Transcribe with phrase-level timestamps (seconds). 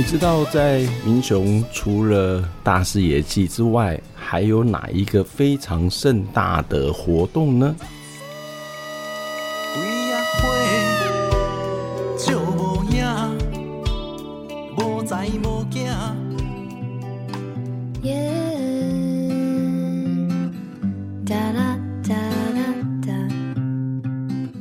[0.00, 7.76] 你知道在民雄除了大视野祭之外，还有哪一个非常盛大的活动呢？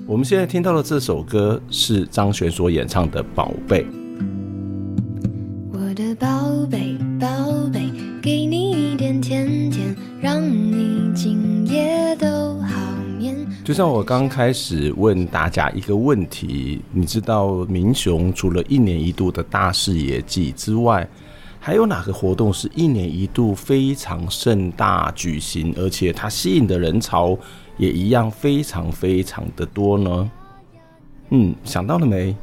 [0.06, 3.86] 我们现在听到的这首歌是张悬所演唱的《宝贝》。
[13.80, 21.08] 像我刚开始问大家一个问题，你知道民雄除了一年一度的大视野祭之外，
[21.62, 27.40] 还有哪个活动是一年一度非常盛大举行，而且它吸引的人潮
[27.78, 30.32] 也一样非常非常的多呢？
[31.30, 32.36] 嗯，想到了没？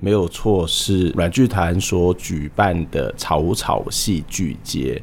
[0.00, 5.00] 没有错，是软剧团所举办的草草戏剧节。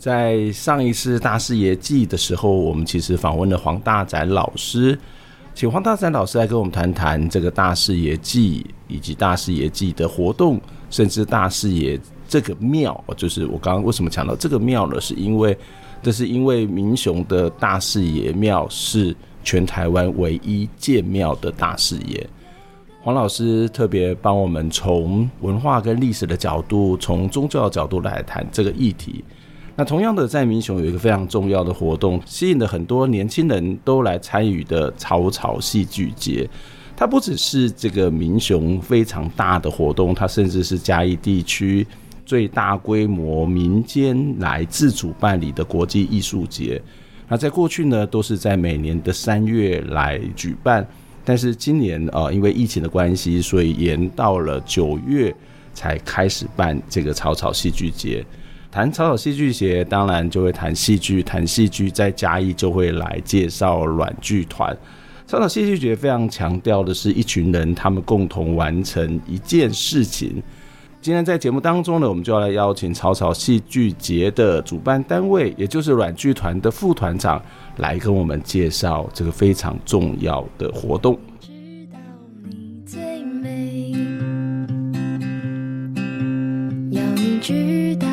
[0.00, 4.98] 在上一次大视野祭的时候，我们其实访问了黄大展老师，
[5.54, 14.98] 请黄大展老师来跟我们谈谈这个大视野祭以及大视野祭的活动，甚至大视野这个庙，就是我刚刚为什么强调这个庙呢？
[14.98, 15.54] 是因为
[16.02, 19.14] 这是因为民雄的大视野庙是
[19.44, 22.26] 全台湾唯一建庙的大视野。
[23.02, 29.22] 黄老师特别帮我们从文化跟历史的角度，从宗教的角度来谈这个议题。
[29.80, 36.46] 那同样的，在民雄有一个非常重要的活动，吸引了很多年轻人都来参与的草草戏剧节。
[36.94, 41.86] 它不只是这个民雄非常大的活动，它甚至是嘉义地区
[42.26, 46.78] 最大规模民间来自主办理的国际艺术节。
[47.26, 50.86] 那在过去呢，都是在每年的三月来举办。
[51.24, 55.34] 但是今年啊、呃，因为疫情的关系，所以延到了九月
[55.72, 58.22] 才开始办这个草草戏剧节。
[58.70, 64.76] 谈草草戏剧节，当然就会谈戏剧，谈戏剧再加一就会来介绍阮剧团。
[65.26, 70.42] 草草戏剧节非常强调的是一群人，他们共同完成一件事情。
[71.00, 77.42] 今天在节目当中呢，我们就要来邀请草草戏剧节的主办单位，也就是阮剧团的副团长。
[77.76, 81.18] 来跟我们介绍这个非常重要的活动。
[86.90, 88.06] 要你知道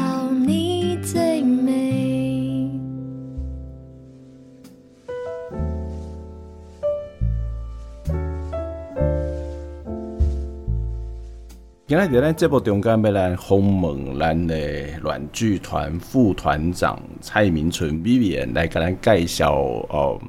[11.88, 14.56] 今天在这部中间要来访问咱的
[15.02, 19.56] 阮剧团副团长蔡明纯 Vivian 来跟咱介绍
[19.88, 20.20] 哦，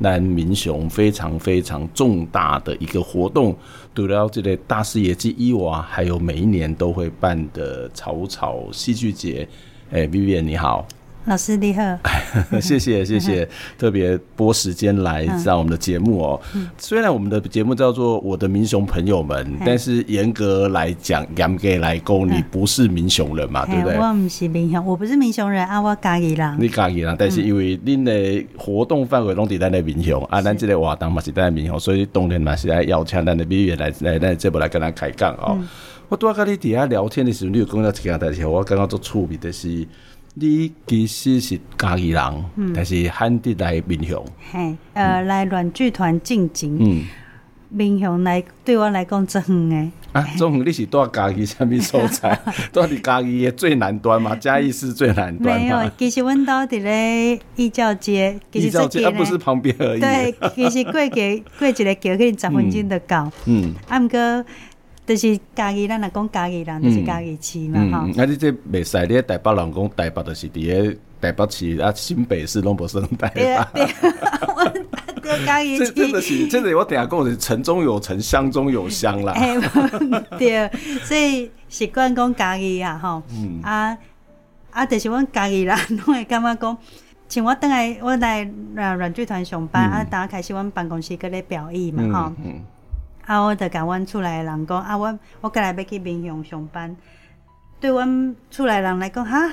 [0.00, 3.54] 咱民雄非常非常重大的一个活动，
[3.94, 9.46] 除了这个大事业之一外，还有每一年都会办的草草戏剧节。
[9.90, 10.88] 哎，Vivian 你好。
[11.26, 11.80] 老师你好，
[12.60, 16.40] 谢谢谢谢，特别拨时间来上我们的节目哦。
[16.76, 23.96] 虽然我们的节目叫做《我的民雄朋友们》，但是严格来讲，严格来讲，你不是民雄人嘛，对不对？
[23.96, 26.56] 我不是民雄，我不是民雄人啊，我嘉义人。
[26.58, 35.56] 你嘉义人，但是因为恁的活动范围拢在咱的民雄啊，咱这个活动嘛是在民雄，所以当天嘛是来邀请咱的委员来来来这部来跟咱开讲哦。
[36.08, 39.86] 我拄仔跟你底下聊天的时候，你有讲到一件代志，我刚刚做趣味的是。
[40.34, 47.04] 你其实是嘉义人，嗯、但是汉地来民雄，嘿，呃，嗯、来软剧团进京，嗯，
[47.68, 49.92] 民雄来对我来讲真远诶。
[50.12, 52.38] 啊，中远你是住家己 什么所在？
[52.72, 54.34] 住伫嘉义的最南端嘛？
[54.36, 55.60] 嘉义市最南端。
[55.60, 60.00] 没有，其实阮到伫咧义教街，义教街啊，不是旁边而已。
[60.00, 63.30] 对，其实过个过一个桥，可以十分钟就到。
[63.44, 64.44] 嗯，啊，毋过。
[65.04, 68.22] 就是家己，咱来讲家己人，就是家己市嘛，哈。
[68.22, 73.42] 啊，你这袂使，你台北人讲台北，就是伫个台北市啊，新北市拢无算台北。
[73.42, 73.86] 对
[75.22, 75.86] 对， 我嘉义市。
[75.88, 79.34] 这真的是，真的我等下讲是城中有城，乡中有乡啦。
[80.38, 80.70] 对，
[81.02, 83.22] 所以习惯讲嘉义啊，吼。
[83.30, 83.60] 嗯。
[83.62, 83.98] 啊
[84.70, 86.78] 啊，就是阮嘉义人拢会感觉讲，
[87.28, 92.32] 像我等来我来软软剧团上班啊，打开始阮办公室搁咧表演嘛，哈。
[93.26, 93.36] 嗯。
[93.36, 93.40] 啊！
[93.40, 96.96] 我就甲阮厝内的人讲啊，我我过来要去民雄上班。
[97.80, 99.50] 对阮厝内人来讲，哈，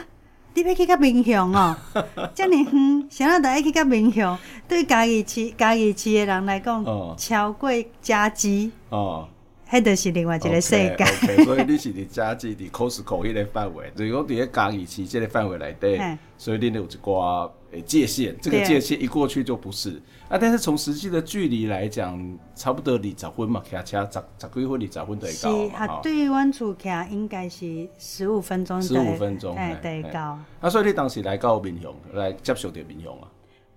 [0.53, 1.75] 你要去甲民雄哦，
[2.35, 4.37] 遮尔远，谁人都爱去甲民雄，
[4.67, 7.71] 对家己市家己市的人来讲，哦超过
[8.01, 9.27] 家己，哦，
[9.69, 10.93] 迄就是另外一个世界。
[10.93, 20.37] OK，, okay 所以你是伫家己伫 Costco 迄个范围，就是讲伫个嘉义市这个范围内底，所以你有一寡诶界限，这个界限一过去就不是啊。
[20.39, 25.67] 但是从实际的距离来讲，差不多二十分嘛，骑车十十几分二十分就会到。
[25.67, 28.81] 是啊，对于阮厝徛应该是十五分钟。
[28.81, 30.39] 十五分钟，哎，对，到。
[30.61, 33.27] 啊，所以你当时来到民雄来接受着民雄啊？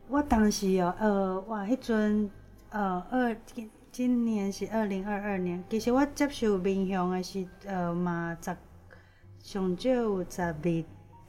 [0.09, 2.31] 我当时哦，呃，哇，迄阵
[2.71, 3.37] 呃二
[3.93, 8.56] 今今年是二零二二年，其实我接受面向的是呃嘛十
[9.39, 10.55] 上少有十二。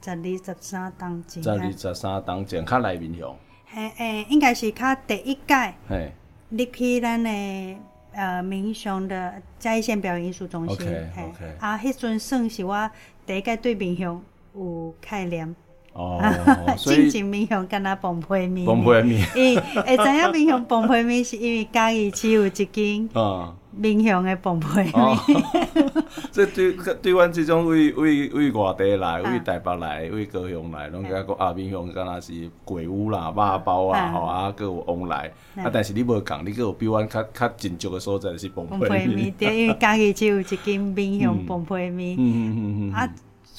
[0.04, 3.34] 十二十三当前，十二十三当前，较来面向。
[3.64, 5.74] 嘿，诶，应该是较第一届。
[5.88, 6.12] 嘿，
[6.50, 7.76] 入去咱的
[8.12, 10.74] 呃民雄的嘉义县表演艺术中心。
[10.74, 11.56] OK OK。
[11.58, 12.90] 啊，迄阵算是我
[13.24, 14.22] 第一届对面向
[14.54, 15.56] 有概念。
[15.94, 16.20] 哦，
[16.76, 18.66] 进前面向敢若崩皮面。
[18.66, 19.26] 崩皮面。
[19.34, 23.08] 伊会知影面向崩皮面，是因为家己只有一间。
[23.14, 23.54] 嗯。
[23.76, 24.92] 民雄的崩皮面。
[26.30, 35.28] 这对对阮这种为为为外地来、为台北来、为高雄来，拢甲讲啊，民雄敢若是鬼屋啦、肉包啊，吼啊，各有往来。
[35.56, 38.76] 啊，但是你无讲，你各有比阮较较近足的所在是崩皮
[39.08, 39.34] 面。
[39.36, 42.16] 对，因为家己只有一间面向崩皮面。
[42.16, 42.92] 嗯嗯嗯嗯。
[42.92, 43.08] 啊，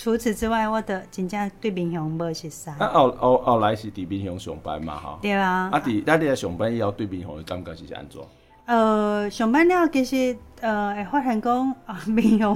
[0.06, 2.69] 除此之外，我的真正对民雄无熟悉。
[2.69, 5.18] 啊，后后后来是伫民雄上班嘛，吼。
[5.19, 5.68] 对啊。
[5.74, 8.22] 啊，伫那，你来上班以后，对民雄的感觉是安怎？
[8.68, 12.56] 呃，上班了其实呃会发现讲 啊，民雄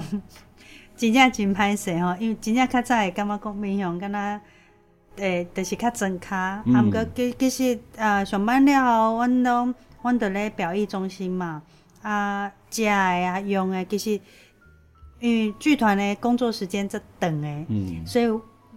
[0.96, 4.42] 真正真歹势吼，因为真正较早会感觉讲民雄敢若
[5.16, 9.74] 诶，就是较真卡，嗯、啊，毋过其其实呃上班了后，阮拢
[10.04, 11.64] 阮伫咧表艺中心嘛，
[12.04, 14.22] 啊，食诶啊，用诶，其实
[15.20, 18.26] 因为剧团的工作时间则长诶，嗯，所以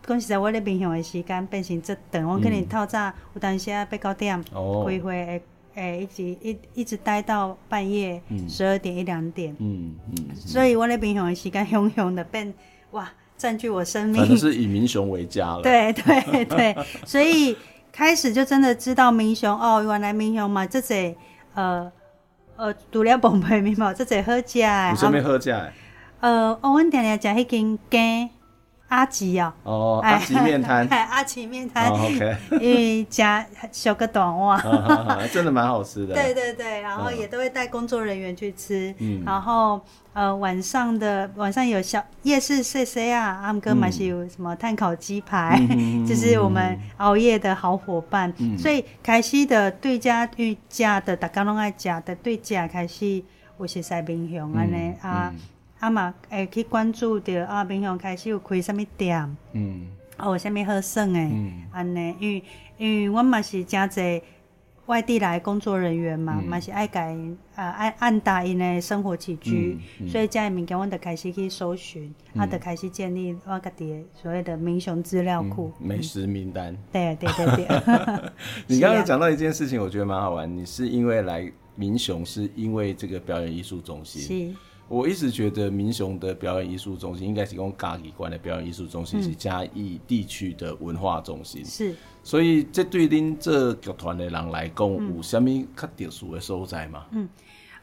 [0.07, 4.51] 讲实在，我咧民雄的时间变成则长，我可能透早有当时啊八九点开
[5.01, 5.43] 会诶。
[5.75, 12.53] 诶、欸，一直一一直待到半夜十二点一两点，嗯嗯，嗯，所以我咧民雄的时间汹汹的变
[12.91, 15.63] 哇，占据我生命，反正是以民雄为家了。
[15.63, 17.57] 对对对，所以
[17.91, 21.17] 开始就真的知道民雄哦，原来民雄嘛，这这
[21.55, 21.91] 呃
[22.57, 25.73] 呃，除了崩皮面嘛，这这好食诶，有啥物好食诶？
[26.23, 28.31] 呃，我阮定定食迄间羹。
[28.89, 34.61] 阿吉啊，哦，阿吉面摊， 阿吉面摊，OK， 因为加小个短袜，
[35.33, 36.13] 真的蛮好吃的。
[36.13, 39.81] 对对对，然后也都会带工作人员去吃，嗯，然后
[40.13, 45.59] 呃晚上的晚上有小夜市 C C 啊，阿姆哥嘛是有什么碳烤鸡排，
[46.07, 53.25] 就是我们熬夜的好伙伴，所以开始的对家对家的大家拢爱食的对家开始
[53.59, 55.33] 有熟悉民雄安尼啊。
[55.83, 62.45] 啊嘛，会去关注着啊，民雄开始有开啥物店，嗯，哦，啥物好耍诶，安尼、嗯，因为
[62.79, 64.23] 因为阮嘛是诚侪
[64.87, 76.77] 外地来工作人员嘛，嘛、嗯、是爱甲因啊爱按答因诶生活起居，嗯嗯、所以遮个物件，阮着开始去搜寻，嗯、啊，着开始建立我家己诶所谓的民雄资料库、嗯、美食名单。
[76.93, 77.67] 对对对对。
[78.69, 80.57] 你刚刚讲到一件事情，我觉得蛮好玩。
[80.57, 84.23] 你是因为来民雄，是因为这个表演艺术中心。
[84.23, 84.57] 是。
[84.89, 91.65] 我一直觉得民雄的表演艺术中心应该是讲嘉义县的表演艺术中心，嗯、是嘉义地区的文化中心。
[91.65, 97.07] 是，所以这对恁这剧团的人来讲，嗯、有什么较特殊的所在吗？
[97.13, 97.29] 嗯，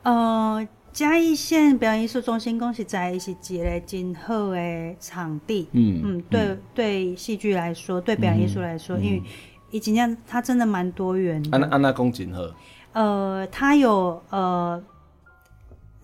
[0.03, 5.67] 呃，嘉义县表演艺术中心，讲实在是一个真好的场地。
[5.71, 9.23] 嗯嗯，对嗯对，戏剧来说，对表演艺术来说，嗯、因为
[9.71, 11.57] 以前讲它真的蛮多元的。
[11.57, 12.43] 安安那讲真好。
[12.93, 14.83] 呃，它有呃。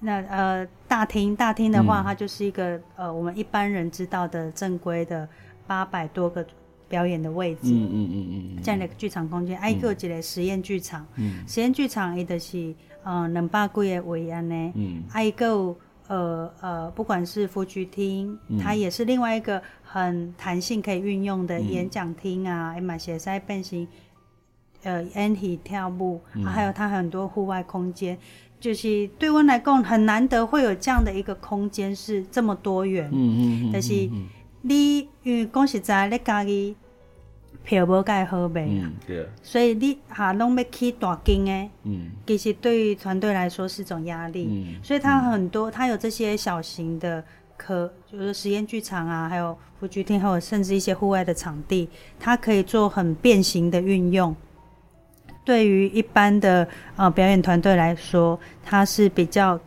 [0.05, 5.27] 那呃，大厅大厅的话，它就是一个、嗯、呃，我们一般人知道的正规的
[5.65, 6.45] 八百多个
[6.87, 9.57] 表演的位置，嗯嗯嗯嗯，这样的剧场空间。
[9.59, 15.75] 还有一个实验剧场，嗯，实验剧场伊就是呃两百几个位安呢，嗯，还有一个
[16.07, 23.87] 呃呃，不管是夫剧厅，嗯、它也是另外一个很弹性可以运用的演讲厅啊，哎嘛写在变形，
[24.83, 28.15] 呃，演戏跳舞，嗯、还有它很多户外空间。
[28.59, 34.09] 就是对我来讲很难得会有这样的一个空间是这么多元，嗯嗯嗯，但是
[34.61, 36.75] 你因为讲实在你家己
[37.63, 47.23] 票无介好卖，嗯对，所以你哈拢要去大间的，嗯，其实对于团队来说是种压力，嗯，所以它很多它有这些小型的
[47.57, 51.87] 可就是实验剧场啊，还有夫剧厅，还有甚至一些户外的场地，
[52.19, 54.35] 它可以做很变形的运用。
[55.45, 59.57] 对于一般的呃表演团队来说，它是比较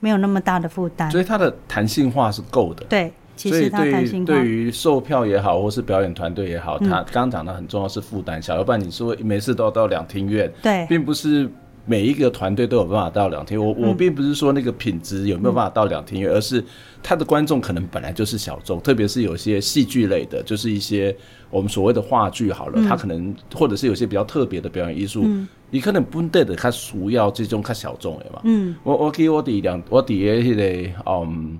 [0.00, 2.84] 没有那么大的负担，所以它的弹性化是够的。
[2.88, 4.32] 对，其实它弹性化。
[4.32, 11.48] 对于售票也好，或是表演团队也好，它刚刚讲的很重要是负担小，要不然你说每次都要到两厅院，对，并不是。
[11.86, 16.62] 每一个团队都有办法到两天，我我并不是说那个品质有没有办法到两厅院，而是
[17.02, 21.16] 他的观众可能本来就是小众，特别是有些戏剧类的，就是一些
[21.48, 25.24] 我们所谓的话剧好了，他可能或者是有些比较特别的表演艺术，
[25.70, 28.40] 你可能不对的，他主要这种看小众的嘛。
[28.44, 31.58] 嗯，我我给我的两我第一个嗯。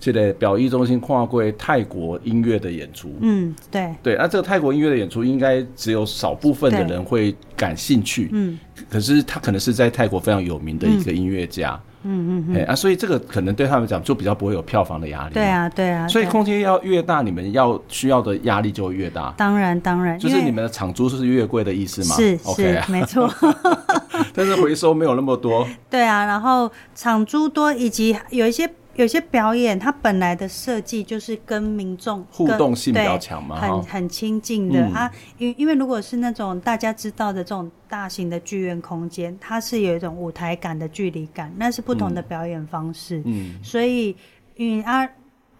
[0.00, 22.14] 这个表艺中心跨过泰国音乐的演出，嗯，对，对，那这个泰国音乐的演出应该只有少部分的人会感兴趣，嗯，可是他可能是在泰国非常有名的一个音乐家，嗯嗯嗯，啊，所以这个可能对他们讲就比较不会有票房的压力，对啊对啊，所以空间要越大，你们要需要的压力就会越大，当然当然，就是你们的场租是越贵的意思嘛？
[22.14, 23.28] 是是没错，
[24.32, 28.70] 但是回收没有那么多，对啊，然后场租多以及有一些。
[28.98, 35.10] 有些表演，它本来的设计就是跟民众互动性比较强嘛，很很亲近的、嗯、啊。
[35.38, 43.22] 因因为如果是那种大家知道的这种大型的剧院空间，它是有一种舞台感的距离感，那是不同的表演方式。
[43.24, 44.16] 嗯，所以
[44.56, 45.08] 因为啊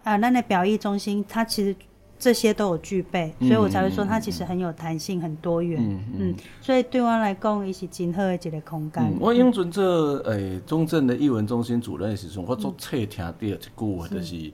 [0.03, 1.73] 啊，那那表演中心它其实。
[2.19, 5.81] 这些都有具备，所以我才会说它其实很有弹性、很多元。
[6.17, 9.17] 嗯所以对我来讲，也是真好的一个空间。
[9.19, 14.53] 我永准这诶中正的艺文中心主任的时候，我做册听到一句话，就是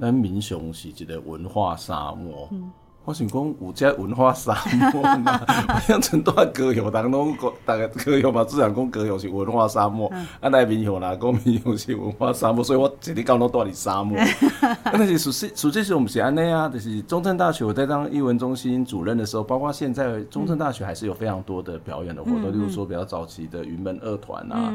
[0.00, 2.48] 咱民雄是一个文化沙漠。
[2.50, 2.70] 嗯
[3.08, 4.54] 我想讲有这文化沙
[4.92, 5.40] 漠嘛？
[5.74, 10.12] 我想从多高雄当中讲，大概高雄嘛，自然讲高雄是文化沙漠。
[10.40, 14.18] 啊，来民雄啦，讲民雄是文化沙漠，所以我一直讲拢住伫沙漠。
[14.84, 24.70] 但是实际实际是我们是安内啊，就是中正大学我在当艺文中心主任的时候，包括现在中正大学还是有非常多的表演的活动，例如说比较早期的云门二团啊，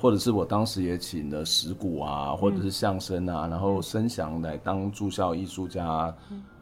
[0.00, 6.10] 或者是我当时也请了石鼓啊，或者是相声啊，然后声响来当驻校艺术家。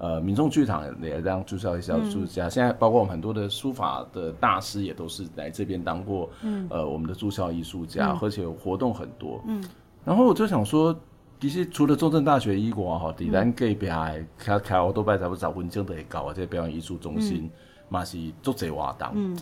[0.02, 9.62] 呃，民众剧场也这样驻校艺术家，现在包括我们很多的书法的大师也都是来这边当过，嗯，呃，我们的驻校艺术家，而且活动很多，嗯，
[10.04, 10.92] 然后我就想说，
[11.40, 17.48] 其实除了中正大学医国哈，底南隔壁还开开好多摆，咱们找文静的也搞啊，这表演艺术中心
[17.88, 19.38] 嘛是做这活动，嗯。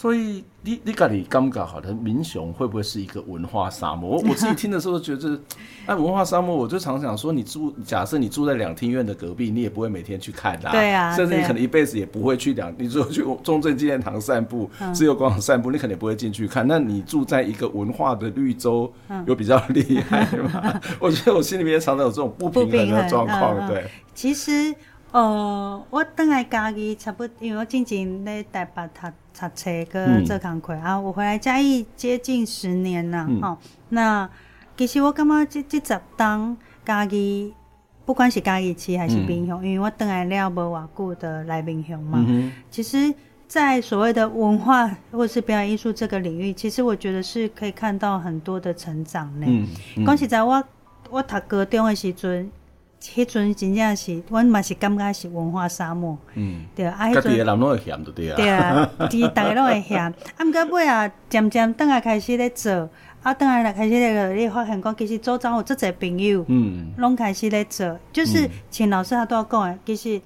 [0.00, 4.12] 所以你你感觉感觉好的民雄会不会是一个文化沙漠？
[4.12, 5.38] 我 我自己听的时候觉得，
[5.84, 16.66] 哎，文化沙漠，我就常想说，你住假设你住在两厅院的隔壁，你也不会每天去看的， 对啊，甚至你可能一辈子也不会去两，你只有去中正纪念堂散步，自由广场散步，你肯定不会进去看。
[16.66, 18.90] 那你住在一个文化的绿洲，
[19.26, 20.80] 有比较厉害吗？
[20.98, 23.84] 我觉得我心里面常常有这种不平衡的状况，对。
[24.14, 24.74] 其实。
[25.12, 33.58] 呃，我等来嘉义差不多，因为我之前在台北读读册个做工课啊，我回来嘉义接近十年啦，吼、嗯哦。
[33.88, 34.30] 那
[34.76, 37.52] 其实我感觉这这十当嘉义，
[38.04, 42.24] 不管是嘉义市还是民雄，嗯、因为我等来了无偌久的来民雄嘛。
[42.26, 43.14] 嗯、其实，
[43.48, 49.46] 在所谓的文化或是表演艺术这个领域，其实我觉得是可以看到很多的成长呢。
[49.46, 50.64] 讲、实在我，我
[51.10, 52.50] 我读高中的时阵。
[53.00, 56.94] 迄阵真正是，阮嘛是感觉是文化沙漠，嗯，对啊。
[57.00, 58.36] 迄阵，家己的人拢会嫌就对啊。
[58.36, 59.98] 对啊，其实大家拢会嫌。
[60.36, 62.88] 啊，毋过尾啊，渐渐等下开始咧做，
[63.22, 70.20] 啊，等下来开始咧个，你发现讲其实周遭有足侪朋友，嗯，拢开始咧做，就是请老师他都要讲诶，其实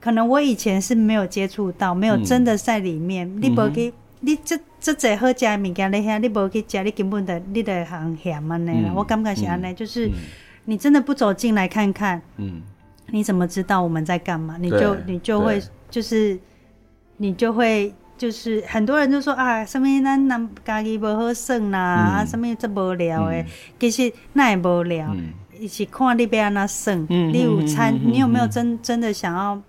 [0.00, 3.28] 可能我以前是没有接触到，没有真的在里面。
[3.28, 8.92] 嗯、你无去，你这这侪好食诶物件咧遐，你无去食，你根本的你会通嫌安尼啦。
[8.94, 10.08] 我感觉是安尼，就是。
[10.66, 12.60] 你真的不走进来看看，嗯，
[13.10, 14.56] 你怎么知道我们在干嘛？
[14.60, 16.38] 你就你就会就是
[17.16, 23.46] 你就会就是很多人就说啊，什么咱咱家己无好耍啦，啊，什么这无聊诶，
[23.78, 25.14] 其实那也无聊，
[25.58, 29.62] 一起看你要安怎耍，你有参，你有没有真真的想要？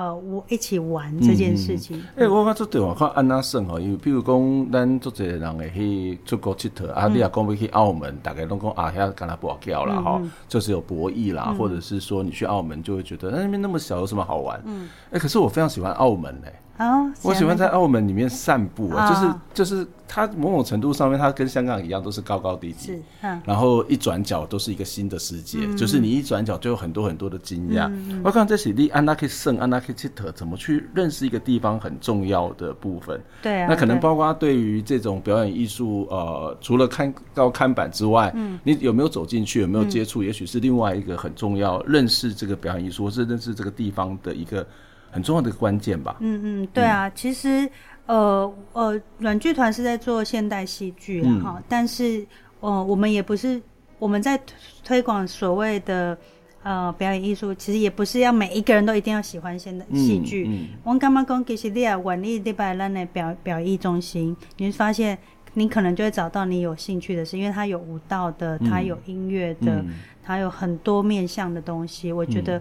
[0.00, 1.98] 呃，我一起玩这件事情。
[1.98, 14.58] 哎、嗯嗯欸，我看这对我看安那算吼，因为比如讲，咱做这人会去出国佚佗，啊，你也讲要去澳门，大概拢讲啊，遐干那博缴啦哈，就是有博弈啦，嗯、或者是说你去澳门就会觉得那边那么小，有什么好玩？
[14.64, 16.54] 嗯，哎、欸，可是我非常喜欢澳门嘞、欸。
[16.80, 23.02] 哦，我喜欢在澳门里面散步啊，就是就是它某种程度上面，它跟香港一样，都是高高低低，是，
[23.44, 27.92] 然后一转角都是一个新的世界，就是你一转角就有很多很多的惊讶。
[28.24, 33.20] 我看这是你安娜可以胜，安娜可以切特，怎么去认识一个地方很重要的部分。
[33.42, 44.66] 对啊，那可能包括对于这种表演艺术，呃，除了看到看板之外，嗯，你有没有走进去，有没有接触，也许是另外一个很重要认识这个表演艺术，或是认识这个地方的一个。
[45.10, 46.16] 很重要的关键吧。
[46.20, 47.68] 嗯嗯，对啊，嗯、其实
[48.06, 52.26] 呃呃，软剧团是在做现代戏剧哈，嗯、但是
[52.60, 53.60] 呃，我们也不是
[53.98, 54.40] 我们在
[54.84, 56.16] 推广所谓的
[56.62, 60.46] 呃表演艺术，其实也不是要每一个人都一定要喜欢现代戏剧。
[60.48, 65.16] 嗯嗯、我刚刚讲，其实你要愿意礼拜咱的表表艺中心，你会发现
[65.54, 72.12] 你可能就会找到你有兴趣的事，因为它有舞蹈的，它有音乐的，嗯、它有很多面向的东西。
[72.12, 72.58] 我觉得，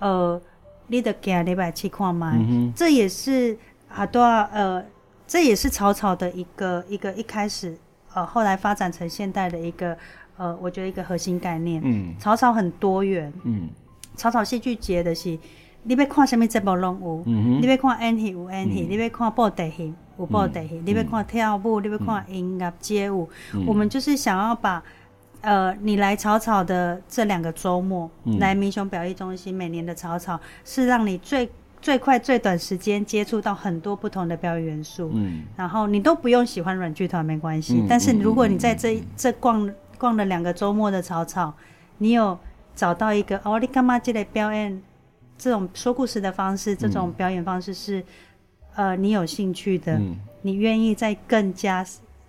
[0.00, 0.42] 嗯、呃，
[0.86, 3.56] 你得给礼拜去看嘛，嗯、这也是
[3.88, 4.84] 啊，多呃，
[5.26, 7.76] 这也是草草的一个一个一开始。
[8.12, 9.96] 呃，后来发展成现代的一个，
[10.36, 11.82] 呃，我觉得一个核心概念。
[11.84, 13.32] 嗯，草草很多元。
[13.42, 13.68] 嗯，
[14.14, 15.36] 草草戏剧节的是，
[15.82, 17.24] 你要看什么节目拢有。
[17.26, 17.60] 嗯。
[17.60, 23.28] 你要看演戏有演戏，你要看布袋戏有布袋戏，你要看跳舞，你要看音乐街舞。
[23.66, 24.80] 我们就是想要把，
[25.44, 28.10] 呃，你来草草的这两个周末，
[28.40, 31.48] 来民雄表艺中心每年的草草，是让你最。
[31.84, 41.52] 最快最短时间接触到很多不同的表演元素，嗯，然后你都不用喜欢软剧团没关系，嗯、但是如果你在这、嗯、这逛逛了两个周末的草草，
[41.98, 42.38] 你有
[42.74, 44.82] 找到一个奥利干嘛这类表演？
[45.36, 48.00] 这种说故事的方式，这种表演方式是、
[48.76, 51.84] 嗯、呃你有兴趣的，嗯、你愿意再更加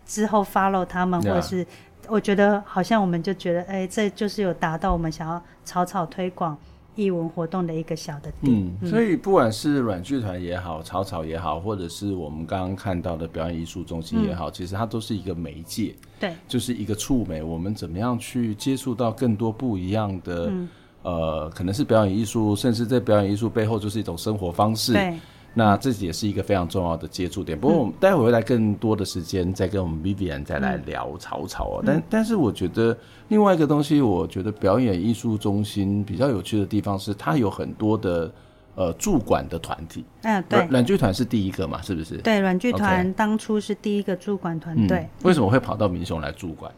[0.05, 1.65] 之后 follow 他们，嗯、或者是
[2.09, 6.57] 我觉得好像我们就觉得哎，这就是有达到我们想要草草推广。
[6.97, 17.43] 艺文活动的一个小的点，嗯，所以不管是软剧团也好，草草也好，或者是我们刚刚看到的表演艺术中心也好，嗯、其实它都是一个媒介，对，就是一个触媒。
[17.43, 20.69] 我们怎么样去接触到更多不一样的，嗯、
[21.01, 25.19] 呃，可能是表演艺术，甚至在表演艺术背后就是一种生活方式，对。
[25.57, 27.57] 那这也是一个非常重要的接触点。
[27.57, 31.83] 不过我们 待会会来更多的时间再跟我们 Vivian 再来聊草草哦。
[31.85, 32.95] 但但是我觉得
[33.29, 38.29] 另外一个东西，我觉得表演艺术中心比较有趣的地方是，它有很多的
[38.75, 40.03] 呃驻馆的团体。
[40.23, 40.67] 嗯，对。
[40.69, 41.81] 软剧团是第一个嘛？
[41.81, 42.17] 是不是？
[42.17, 45.07] 对，软剧团当初是第一个驻馆团队。
[45.23, 46.69] 为什么会跑到民雄来驻馆？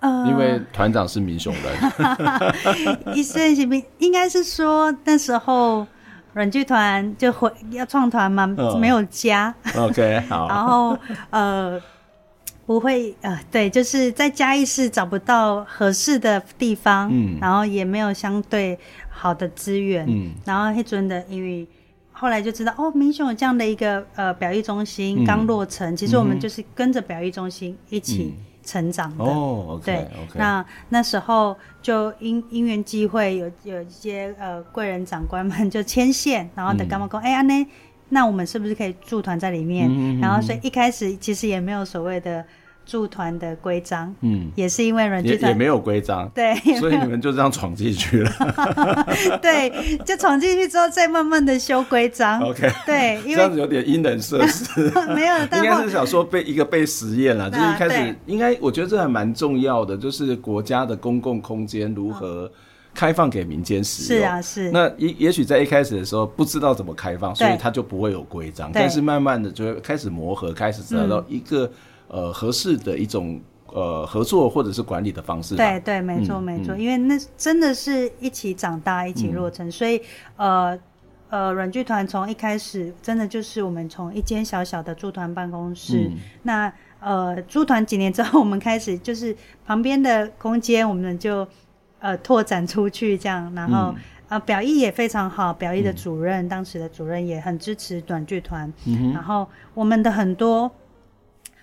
[0.00, 3.16] 呃，因为团长是民雄人。
[3.16, 3.62] 意思是
[3.98, 5.86] 应该是说那时候。
[6.34, 9.54] 软剧团就回要创团嘛，哦、没有家。
[9.76, 10.48] OK， 好。
[10.48, 10.98] 然后
[11.30, 11.80] 呃，
[12.64, 18.78] 不会呃，对，就是在嘉义市找不到合适的地方，嗯，然后也没有相对
[19.10, 21.66] 好的资源，嗯，然后黑尊的，因为
[22.12, 28.34] 后来就知道哦，民雄有这样的一个呃表艺中心刚落成，嗯、其实我们就是跟着表艺中心一起。
[28.38, 30.36] 嗯成长的哦，oh, okay, 对，okay.
[30.36, 37.66] 那那时候就因因缘机会有有一些呃贵人长官们 就牵线，然后等干嘛说，哎呀呢，
[38.08, 40.18] 那我们是不是可以驻团在里面？
[40.20, 42.44] 然后所以一开始其实也没有所谓的。
[42.84, 45.52] 驻团的规章，嗯，也是因为软剧团。
[45.52, 48.22] 也没有规章，对，所以你们就这样闯进去。
[48.22, 48.32] 了，
[49.40, 62.50] 对，就闯进去之后再慢慢的修规章，OK，对，因为这样子有点因人设施， 没有，但应该是想说被一个被实验了，就是一开始应该我觉得这还蛮重要的，就是国家的公共空间如何
[62.92, 71.70] 开放给民间使用，是啊，是，那也也许在一开始的时候不知道怎么开放，所以它就不会有规章，但是慢慢的就会开始磨合，开始找到一个。
[72.12, 75.56] 呃，合适的一种呃合作或者是管理的方式。
[75.56, 79.98] 对对，没错、嗯、没错，因为那真的是一起长大，一起落成，嗯、所以
[80.36, 80.78] 呃
[81.30, 86.70] 呃，软剧团从一开始真的就是我们从一间小小的驻团办公室，嗯、那
[87.00, 91.48] 呃驻团几年之后，我们开始就是旁边的空间，我们就
[92.00, 93.96] 呃拓展出去这样，然后、嗯、
[94.28, 100.70] 呃表意也非常好，表意的主任、嗯、当时的主任也很支持短剧团，嗯、然后我们的很多。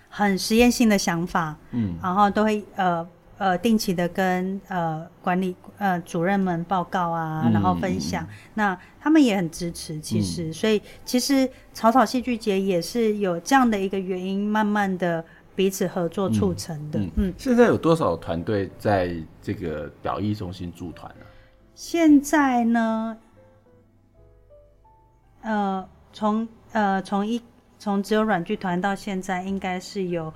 [0.09, 8.23] 很实验性的想法，嗯，然后都会呃呃定期的跟呃管理呃主任们报告啊，嗯、然后分享。
[8.23, 15.23] 嗯、那他们也很支持，其实，嗯、所以其实草草戏剧节也是有这样的一个原因，慢慢的
[15.55, 16.99] 彼此合作促成的。
[17.15, 21.25] 嗯现在有多少团队在这个表艺中心驻团呢？
[21.75, 23.17] 现在呢，
[25.43, 27.39] 呃，从呃从一。
[27.79, 30.31] 从只有软剧团到现在，应该是有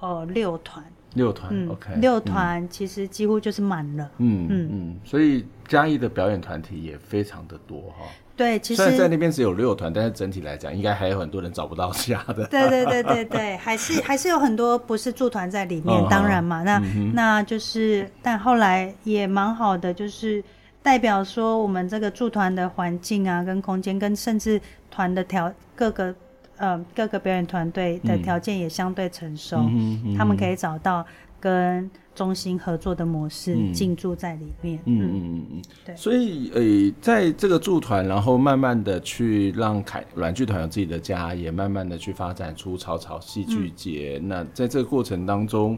[0.00, 8.04] 呃六团，六团，OK，六团其实几乎就是满了，嗯嗯嗯，所以嘉义的表演团体也非常的多哈。
[8.36, 12.46] 对，其实虽然在那边只有六团，但是整体来讲，应该还有很多人找不到家的。
[12.46, 16.82] 对对对对对， 还是还是有很多不是驻团在里面，当然嘛，那
[17.14, 20.42] 那就是，但后来也蛮好的，就是
[20.82, 26.14] 代表说我们这个驻团的环境啊，跟空间，跟甚至团的条各个。
[26.62, 31.04] 呃，各个表演团队的条件也相对成熟，嗯嗯、他们可以找到
[31.40, 34.78] 跟中心合作的模式，进驻在里面。
[34.84, 35.96] 嗯嗯嗯嗯，对。
[35.96, 44.20] 所以，呃，在这个驻团，然后慢慢的去让凯软剧团有自己的家，也慢慢的去发展出草草戏剧节。
[44.22, 45.76] 嗯、那在这个过程当中，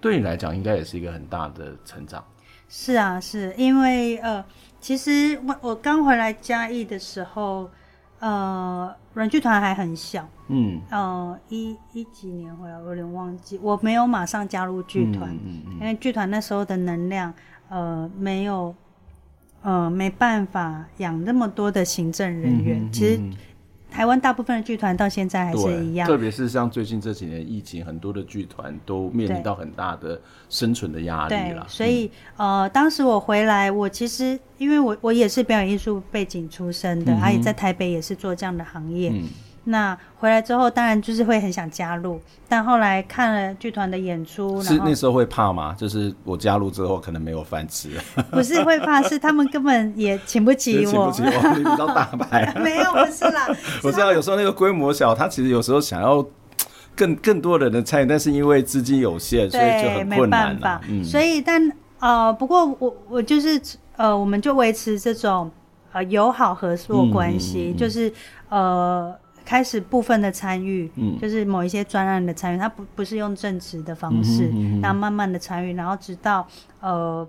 [0.00, 2.24] 对你来讲，应该也是一个很大的成长。
[2.68, 4.44] 是啊，是因为呃，
[4.80, 7.70] 其实我我刚回来嘉义的时候，
[8.20, 17.32] 呃，软剧团还很小，嗯，呃，一一几年回来，我有点忘记，我没有马上加入剧团，嗯嗯嗯因为剧团那时候的能量，
[17.68, 18.74] 呃，没有，
[19.62, 23.20] 呃，没办法养那么多的行政人员，其实。
[23.96, 31.64] 台湾大部分的剧团到现在还是一样，特别是像最近这几年疫情，很多的剧团都面临到很大的生存的压力了。
[31.66, 39.10] 所以、嗯、呃，当时我回来，我其实因为我我也是表演艺术背景出身的，而且、嗯、在台北也是做这样的行业。
[39.10, 39.24] 嗯
[39.68, 45.74] 那回来之后，当然就是会很想加入，但后来看了剧团的演出，是那时候会怕吗？
[45.76, 47.90] 就是我加入之后可能没有饭吃。
[48.30, 51.10] 不是会怕，是他们根本也请不起我。
[51.10, 52.54] 请不起我，你比较大牌。
[52.62, 53.48] 没有，不是啦。
[53.82, 56.24] 我知道有时候那个规模小，他其实有时候想要
[56.94, 60.54] 更更多人的参与，但是因为资金有限，所以就很困难。
[60.54, 60.80] 没办法。
[60.88, 63.60] 嗯、所以但呃，不过我我就是
[63.96, 65.50] 呃，我们就维持这种
[65.90, 68.12] 呃友好合作关系，嗯嗯嗯就是
[68.48, 69.12] 呃。
[69.46, 74.80] 开始部分的参与，嗯，就是某一些专案的参与，他不不是用正职的方式，嗯、哼哼哼。
[74.80, 76.44] 然后慢慢的参与，然后直到
[76.80, 77.26] 呃，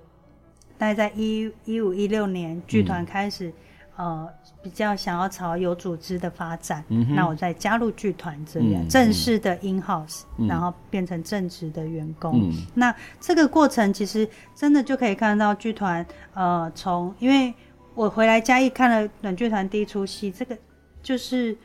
[0.80, 3.49] 大概在一一五一六年，剧团开始、
[3.97, 4.30] 嗯、呃
[4.63, 12.41] 比较想要朝有组织的发展，嗯、那我再加入剧团这样、嗯、正式的 in house，、嗯、然后变成正职的员工。
[12.41, 16.03] 嗯、那这个过程其实真的就可以看到剧团
[16.34, 17.53] 呃从，因为
[17.93, 20.58] 我回来嘉义看了短剧团第一出戏，这个
[21.03, 21.56] 就是。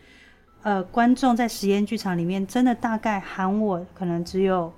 [0.62, 4.72] 呃，观众在实验剧场里面，真的大概喊我，可能只有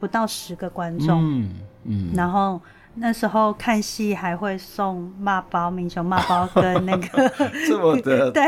[0.00, 1.22] 不到十个观众。
[1.22, 1.50] 嗯
[1.84, 2.10] 嗯。
[2.14, 2.60] 然后
[2.94, 7.32] 那时候看戏还会送骂包、明雄骂包跟那个
[7.66, 8.42] 这么的 对，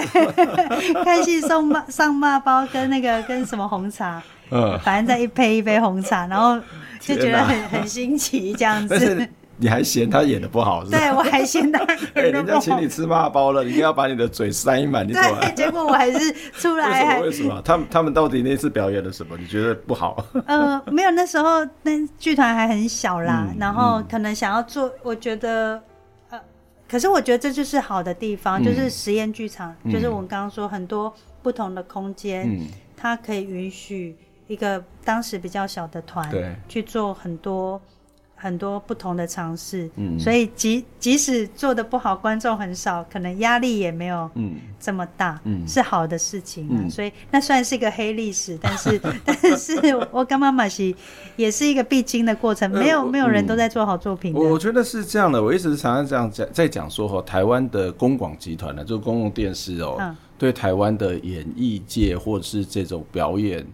[1.05, 6.61] 看戏送骂上骂包跟那个跟什么红茶，嗯，反正再一杯一杯红茶，然后
[6.99, 9.29] 就觉得很很新奇这样子。
[9.65, 10.99] 你还嫌他演的不好是吧？
[10.99, 12.21] 对，我还嫌他 演的不好。
[12.21, 15.41] 人家请你吃骂包了，你一定要把你的嘴塞满，你怎么？
[15.57, 17.19] 结果我还是出来。
[17.25, 17.55] 为什么？
[17.55, 17.63] 为什么？
[17.65, 19.39] 他们他们到底那次表演了什么？
[19.39, 20.23] 你觉得不好？
[20.45, 25.83] 呃，没有，那时候那剧团还很小啦，嗯、然后可能想要做，我觉得
[26.29, 26.39] 呃，
[26.87, 31.11] 可是我觉得这就是好的地方，嗯、就是实验剧场，嗯、就是我们刚刚说很多
[31.43, 32.67] 不同的空间，嗯、
[32.99, 34.15] 它可以允许
[34.47, 37.81] 一个当时比较小的团对去做很多。
[38.37, 44.57] 很多不同的尝试，嗯，所以即即使做的不好，观众很少，可能压力也没有嗯。
[44.79, 49.75] 这么大，嗯，是好的事情，嗯，所以那算是一个黑历史，但是 但是
[50.11, 50.95] 我跟妈妈是
[51.37, 54.35] 也是一个必经的过程，没有没有人都在做好作品。
[54.35, 63.67] 我我觉得是这样的，我一直常常这样讲，在讲说哈，台湾的公广集团呢，就公共电视哦，对台湾的演艺界或者是这种表演，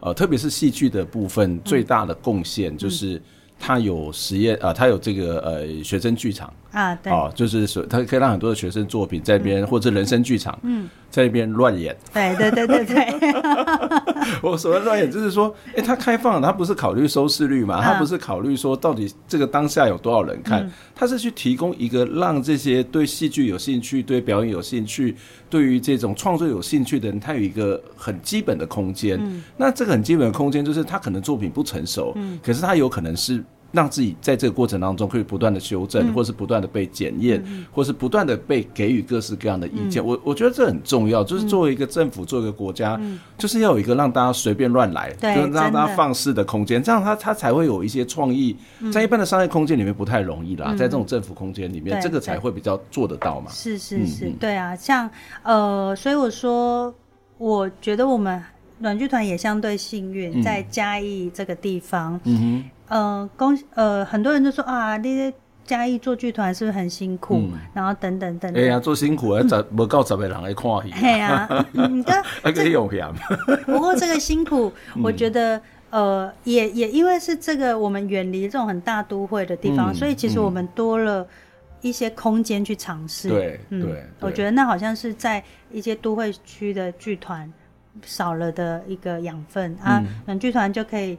[0.00, 3.20] 呃，特别是戏剧的部分，最大的贡献就是。
[3.66, 6.52] 他有实验啊，他有这个呃学生剧场。
[6.70, 13.32] 啊，对，哦，就是说他可以让很多的学生作品在那边，嗯、或者人生剧场，嗯，在那边乱演，对对对对对。
[14.42, 25.14] 我所谓乱演，就是说，哎、欸，他开放，他不是考虑收视率嘛，他不是考虑说到底这个当下有多少人看，嗯、他是去提供一个让这些对戏剧有兴趣、对表演有兴趣、
[25.48, 29.16] 对于这种创作有兴趣的人，他有一个很基本的空间。
[29.22, 33.40] 嗯、那这个很基本的空间，就是他可能作品不成熟，嗯，可是他有可能是。
[33.74, 40.00] 让自己在这个过程当中可以不断的修正，嗯、或是不断的被检验，嗯、或是不断的被给予各式各样的意见。
[40.00, 48.56] 嗯、我我觉得这很重要，就是作为一个政府，作为一个国家，嗯、就是要有一个让大家随便乱来，对就是让大家放肆的空间，的这样他他才会有一些创意。
[48.78, 53.50] 嗯、在一般的商业空间里面不太容易啦，嗯、在这种政府空间里面，嗯、这个才会比较做得到嘛。
[53.50, 55.10] 是是是，嗯、对啊，像
[55.42, 56.94] 呃，所以我说，
[57.38, 58.40] 我觉得我们
[58.78, 62.64] 软剧团也相对幸运，在嘉义这个地方，嗯哼。
[62.94, 67.38] 呃，公呃，很多人都说啊，那些嘉义做剧团是不是很辛苦？
[67.38, 68.62] 嗯、然后等等等等。
[68.62, 70.94] 哎呀，做辛苦啊，十无够十个人来看戏。
[71.00, 72.22] 对啊，你看，
[73.66, 75.56] 不过这个辛苦，我觉得、
[75.90, 81.26] 嗯、呃，也也因为是这个我们远离这种很大都会的地方，嗯、所以其实我们多了
[81.80, 83.28] 一些空间去尝试。
[83.28, 87.52] 对，嗯，对，我觉得那好像是在一些都会区的剧团
[88.04, 91.18] 少了的一个养分、嗯、啊，软剧团就可以。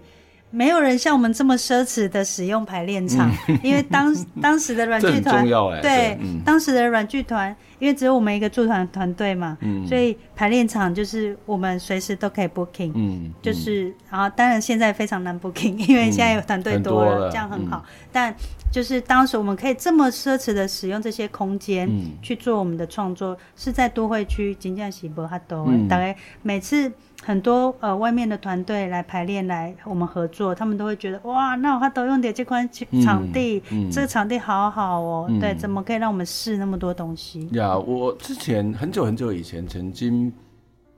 [0.55, 3.29] 没有人像我们这么奢侈的使用排练场，
[3.61, 5.45] 因为当 当时的软剧团，
[5.81, 18.33] 对，当时的软剧团因为只有我们一个驻团团队嘛，嗯，所以排练场就是我们随时都可以 booking，嗯，就是然后当然现在非常难 booking，因为现在有团队多了，多了，这样很好，嗯、但
[18.71, 21.89] 就是当时我们可以这么奢侈的使用这些空间
[22.21, 26.89] 去做我们的创作，嗯、是在都会区金匠喜博哈多，大概每次。
[27.25, 32.67] 很多呃外面的团队来排练来我们合作，他们都会觉得哇，那他都用点这块
[33.03, 37.47] 场地，嗯嗯、这个场地好好哦，嗯、对，怎么可以让我们试那么多东西？
[37.53, 40.31] 呀，我之前很久很久以前曾经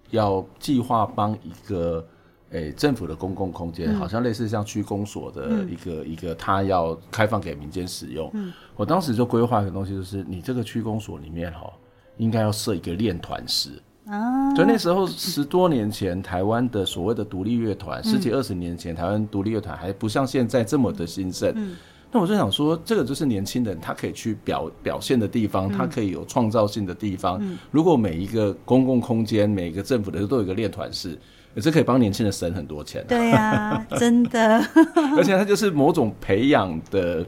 [0.09, 2.05] 要计划帮一个
[2.51, 8.29] 诶、欸、政府的公共空间，嗯、好像类似像区公所的一个、嗯、一个，他要开放给民间使用。
[8.33, 11.71] 嗯，我当时就规划一个东西，就是你这个区公所里面哈，
[12.17, 13.71] 应该要设一个练团室。
[14.09, 21.51] 啊，所以那时候十多年前，台湾的所谓的独立乐团，十几二十年前，台湾独立乐团还不像现在这么的兴盛。
[21.55, 21.75] 嗯，
[22.11, 27.41] 那我就想说，这个就是年轻人他可以去表表现的地方，他可以有创造性的地方。
[27.69, 31.19] 如果每一个公共空间，每一个政府的都有一个练团室，
[31.61, 33.03] 这可以帮年轻人省很多钱。
[33.07, 34.63] 对呀，真的。
[35.17, 37.25] 而且它就是某种培养的。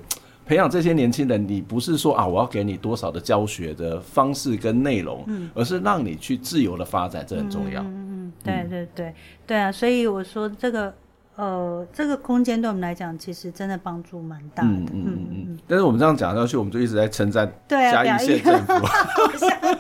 [0.49, 7.83] 培养这些年轻人，你不是说啊，我要给你多少的教学的方式跟内容，嗯，而是让你去自由的发展，这很重要。
[7.83, 9.13] 嗯嗯，对对对
[9.45, 10.91] 对啊，所以我说这个。
[11.35, 14.69] 呃，这个空间对我们来讲，其实真的帮助蛮大的。
[14.69, 15.59] 嗯嗯嗯嗯。
[15.65, 18.73] 但是我们这样讲下去，我们就一直在称赞嘉义县政府。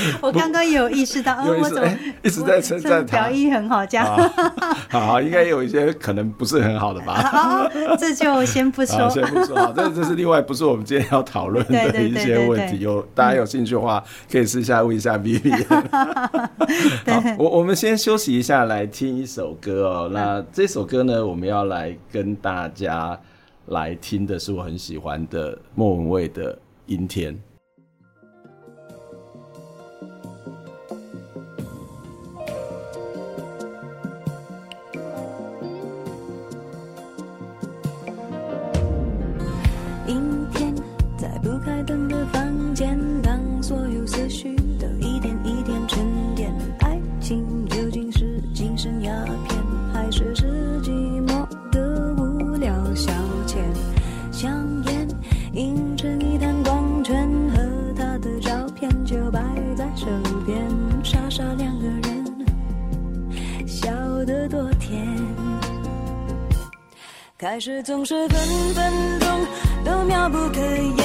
[0.20, 1.88] 我刚刚也有意识到，嗯，我怎么
[2.22, 3.18] 一直在称赞他？
[3.18, 4.06] 表意很好，这样。
[4.88, 7.14] 好，应该有一些可能不是很好的吧？
[7.22, 9.56] 好 这就先不说， 先不说。
[9.56, 12.80] 好，这这是另外不是我们今天要讨论的一些问题。
[12.80, 15.64] 有大家有兴趣的话，可以私下问一下 Vivi。
[17.06, 20.10] 好，我我们先休息一下，来听一首歌哦。
[20.12, 20.88] 那这首。
[20.88, 23.20] 歌呢，我们要来跟大家
[23.66, 26.54] 来听的是我很喜欢的莫文蔚的
[26.86, 27.34] 《阴天》。
[67.38, 69.46] 开始总是分分钟
[69.84, 70.97] 都妙不可言，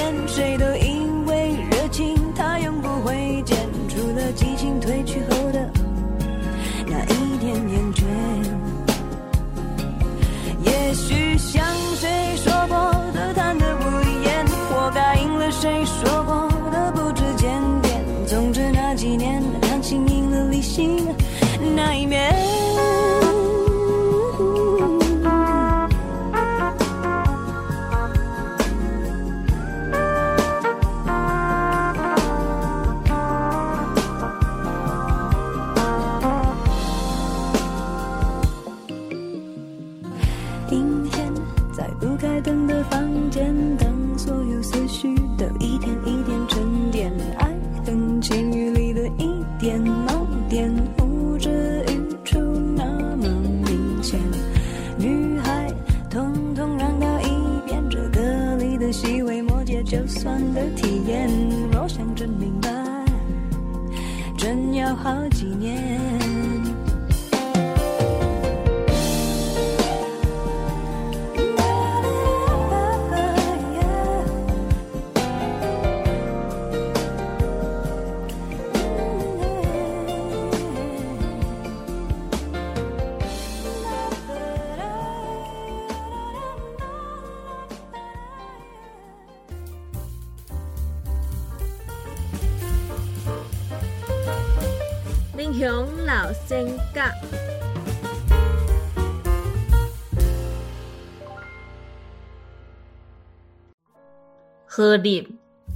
[104.84, 105.26] 何立，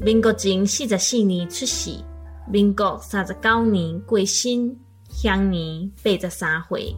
[0.01, 1.91] 民国前四十四年出世，
[2.51, 4.75] 民国三十九年过身，
[5.09, 6.93] 享年八十三岁。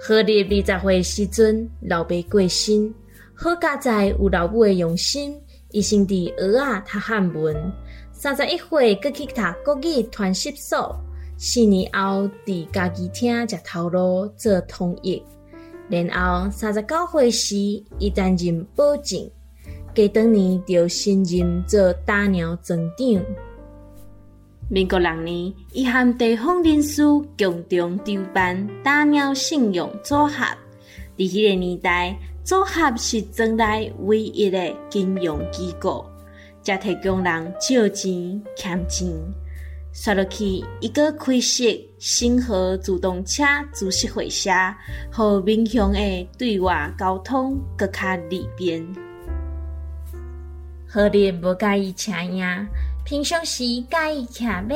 [0.00, 2.94] 何立二十岁时阵，老爸过身，
[3.34, 5.36] 好佳在有老母的用心，
[5.72, 7.72] 一心伫学仔读汉文。
[8.12, 10.96] 三十一岁，阁去读国语传习所，
[11.36, 15.20] 四年后伫家己厅食头路做通译，
[15.88, 17.56] 然后三十九岁时，
[17.98, 19.28] 伊担任保证。
[19.94, 23.24] 过当年就升任做大鸟总长，
[24.68, 27.02] 民国六年，伊和地方人士
[27.38, 30.44] 共同筹办大鸟信用组合。
[31.16, 36.04] 伫迄个年代，组合是庄内唯一的金融机构，
[36.64, 39.08] 才提供人借钱、欠钱。
[39.92, 41.62] 刷落去，一个开设
[42.00, 44.50] 星河自动车株式会社，
[45.08, 48.84] 和民雄的对外交通更加利便。
[50.94, 52.64] 何立不介意车呀？
[53.04, 54.68] 平常时介意骑马，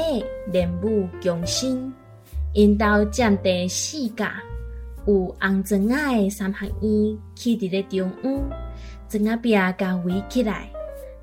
[0.51, 1.93] 练武强身，
[2.55, 4.43] 因兜占地四甲，
[5.07, 8.51] 有红砖仔的三合院，起伫咧中央，
[9.09, 10.69] 砖仔壁甲围起来，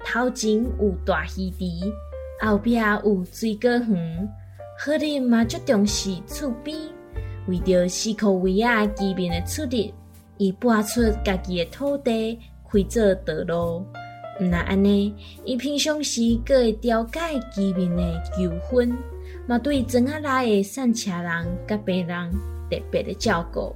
[0.06, 1.92] 头前有大鱼池，
[2.40, 4.30] 后壁有水果园。
[4.80, 6.78] 何立嘛足重视厝边，
[7.50, 9.92] 为着思考位啊居民的出入，
[10.38, 12.40] 伊搬出家己的土地，
[12.72, 13.86] 开做道路。
[14.40, 17.20] 毋那安尼，伊平常时阁会调解
[17.54, 18.98] 居民的纠纷，
[19.48, 22.32] 嘛对庄仔内的散车人甲病人
[22.70, 23.74] 特别的照顾。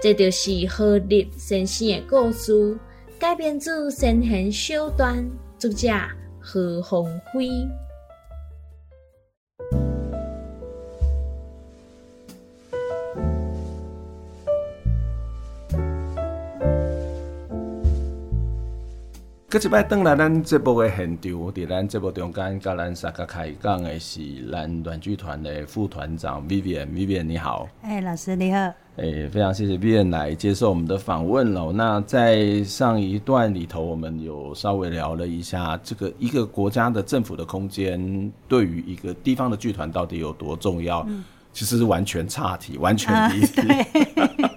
[0.00, 2.76] 这就是何立先生的故事，
[3.18, 5.24] 改编自先贤小段，
[5.58, 5.88] 作者
[6.40, 7.48] 何鸿飞。
[19.54, 27.68] 这一摆登来咱节目的现场，伫咱节目中间，甲咱三个开讲的是咱软剧团的副团长 Vivian，Vivian 你好。
[27.82, 28.58] 哎，老师你好。
[28.96, 31.70] 哎，非常谢谢 Vivian 来接受我们的访问了。
[31.70, 41.06] 那在上一段里头，我们有稍微聊了一下，这个一个国家的政府的空间对于一个地方的剧团到底有多重要？
[41.06, 43.60] 嗯，其实是完全岔题，完全离题。
[43.60, 44.50] 啊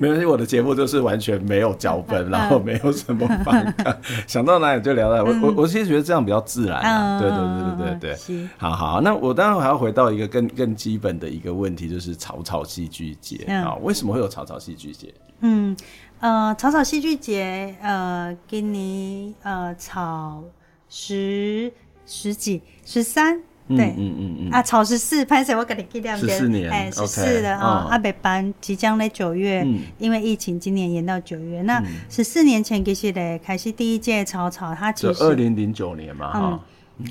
[0.00, 5.28] 没关系，我的节目就是完全没有脚本，然后没有什么访谈， 想到哪里就聊哪里。
[5.28, 7.20] 我我我其实觉得这样比较自然啊。
[7.20, 8.48] 对对对对对对。
[8.58, 15.12] 好好，那我当然还要回到一个更更基本的一个问题，就是草草戏剧节啊，为什么会有草草戏剧节？
[15.40, 15.76] 嗯
[16.20, 20.42] 呃，草草戏剧节呃，给你呃草
[20.88, 21.70] 十
[22.06, 23.42] 十几十三。
[23.68, 24.50] 对，嗯嗯嗯。
[24.50, 31.62] 啊，草十四，拍摄我给你记两遍，十四年，哎，十四的啊，阿北班即将在九月，嗯，因为疫情，今年延到九月。
[31.62, 36.60] 那十四年前其实嘞，开始第一届草草，它其实二零零九年嘛，哈，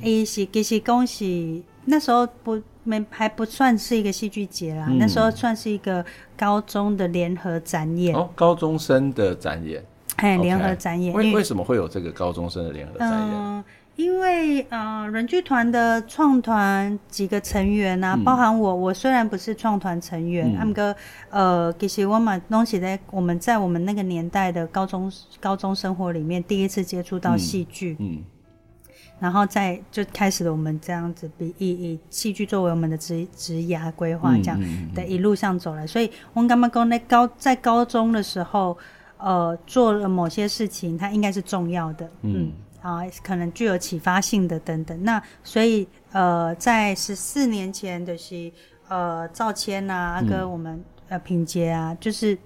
[0.02, 6.06] 伊是其实恭喜那时候不没还不算是一个戏剧节啦，那时候算是一个
[6.38, 8.16] 高中的联合展演。
[8.16, 9.84] 哦，高中生的展演，
[10.16, 13.64] 哎，联合展演，为为什么会有这个高中生的联合展演？
[13.96, 20.94] 因为呃，人剧团的创团几个成员啊，嗯、包含我，我虽然不是创团成员，他们个
[21.30, 28.24] 呃，其实我们东西在我们在我们那个年代的高中高中生活里面，第一次接触到戏剧，嗯，嗯。
[29.18, 34.60] 然后再就开始了我们这样子，以以戏剧作为我们的职职涯规划，这样
[34.94, 38.78] 的一路上走来，所以我刚刚讲那高在高中的时候，
[39.18, 42.52] 呃，做了某些事情，它应该是重要的，嗯。
[42.86, 48.52] 嗯啊，可能具有启发性的等等，那所以呃，在十四年前的是
[48.88, 52.38] 呃赵谦啊，跟、嗯、我们呃品杰啊，就是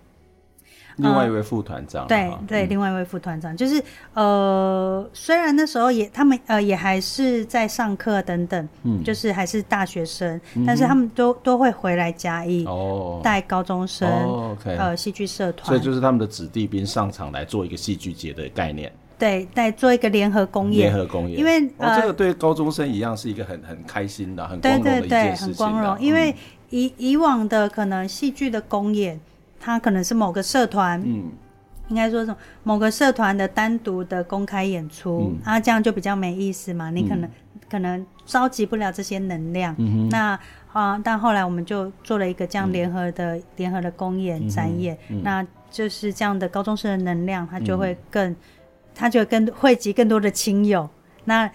[0.95, 18.89] 另外一位副团长，对对，另外一位副团长，就是呃，虽然那时候也他们呃也还是在上课等等，嗯，就是还是大学生，嗯、但是他们都都会回来嘉义哦，带高中生、哦 okay、呃戏剧社团，所以就是他们的子弟兵上场来做一个戏剧节的概念。
[19.19, 20.89] 对，来做一个联合公演。
[20.89, 25.47] 联合公演，因为、哦、这个对高中生一样是一个很很开心的、很光荣的一件事情。
[25.47, 25.99] 对对对，很光荣。
[25.99, 26.33] 因为
[26.69, 29.19] 以以往的可能戏剧的公演，
[29.59, 31.29] 它可能是某个社团，嗯，
[31.89, 36.89] 应该说什么某个社团的单独的公开演出，嗯、啊，这样就比较没意思嘛。
[36.89, 37.31] 你可能、嗯、
[37.69, 39.75] 可能召集不了这些能量。
[39.77, 40.07] 嗯。
[40.09, 40.39] 那
[40.71, 48.33] 啊，但后来我们就做了一个这样联合的、嗯、联合的公演展演，嗯、那就是这样的高中生的能量，它就会更。
[48.99, 50.89] 嗯他就跟汇集更多的亲友，
[51.23, 51.49] 那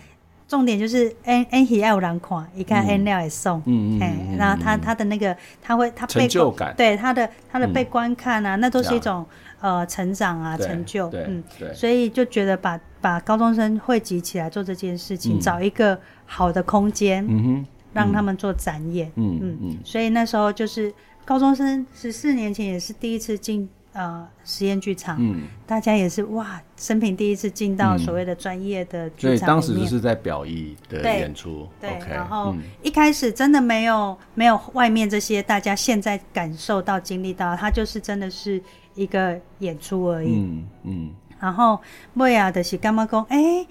[0.49, 9.27] 重点就是，N N 喜爱有人看，一看 N 料也送，嗯嗯，然后他他的那个他会他被成就感，对他的他的被观看啊，那都是一种
[9.61, 11.43] 呃成长啊成就，嗯，
[11.75, 19.59] 所以就觉得把把高中生汇集起来做这件事情，找一个好的空间，嗯哼，让他们做展演，嗯嗯。
[19.63, 20.93] 嗯，所以那时候就是
[21.25, 23.69] 高中生十四年前也是第一次进。
[23.95, 29.29] 呃，实验剧场，嗯，大家也是哇，生平第一次进到所谓的专业的剧场。
[29.29, 38.61] 所以当时就是在表意的演出，对，然后一开始真的没有没有外面这些大家现在感受到经历到，它就是真的是
[38.97, 41.11] 一个演出而已，嗯嗯。
[41.41, 41.79] 然后
[42.15, 43.23] 莫雅的是干嘛讲？
[43.29, 43.67] 哎哎，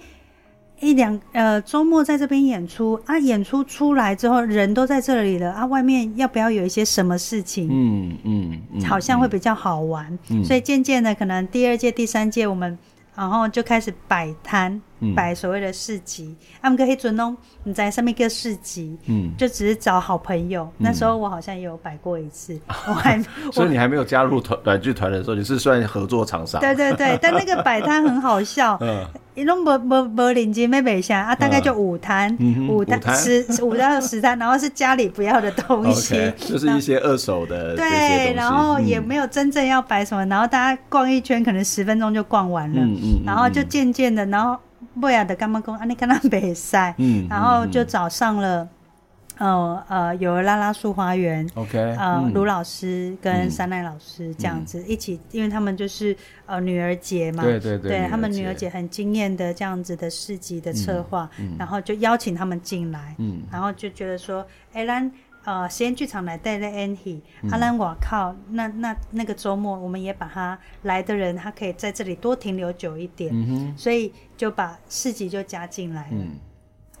[0.84, 7.68] 一两呃周末在这边演出啊，演出出来之后人都在这里了啊，外面要不要有一些什么事情？
[7.70, 12.78] 嗯嗯，嗯好像会比较好玩，嗯、所以渐渐的可能第二届、第三届我们。
[13.16, 14.82] 然后就开始摆摊，
[15.14, 16.34] 摆所谓的市集。
[16.62, 20.70] 他们可以准弄你在上面一个市集，嗯，就只是找好朋友。
[20.78, 23.20] 那时候我好像也有摆过一次， 我还，
[23.52, 26.60] 所以你还没有加入团短剧团的时候，你是算合作厂商。
[26.60, 32.34] 对对对，但那个摆摊很好笑， 嗯，一拢无无无领金没买下啊，大概就五摊，
[32.68, 42.80] 五摊十五到十摊，然后是家里不要的东西， 就是一些二手的，对，然后也没有真正要摆什么，然后大家逛一圈，可能十分钟就逛完了。
[42.80, 44.58] 嗯，然后就渐渐的，然后
[45.00, 45.84] 不雅的干嘛工啊？
[45.84, 48.68] 你看他比赛，嗯，然后就找上了，
[49.38, 56.16] 呃呃，有拉拉树花园，OK，呃，卢老师跟山奈老师这样子一起，因为他们就是
[56.46, 58.70] 呃女儿节嘛，对对对，对他们女儿节。
[58.70, 61.28] 很惊艳的这样子的市集的策划，
[61.58, 65.10] 然后就邀请他们进来，嗯，然后就觉得说，哎，咱。
[65.44, 67.20] 呃，实验剧场来带的 Annie，
[67.50, 76.16] 阿兰瓦靠，那那那个周末，我们也把他来的人，他可以在这里多停留久一点，嗯、所以就把市集就加进来了。
[76.16, 76.38] 嗯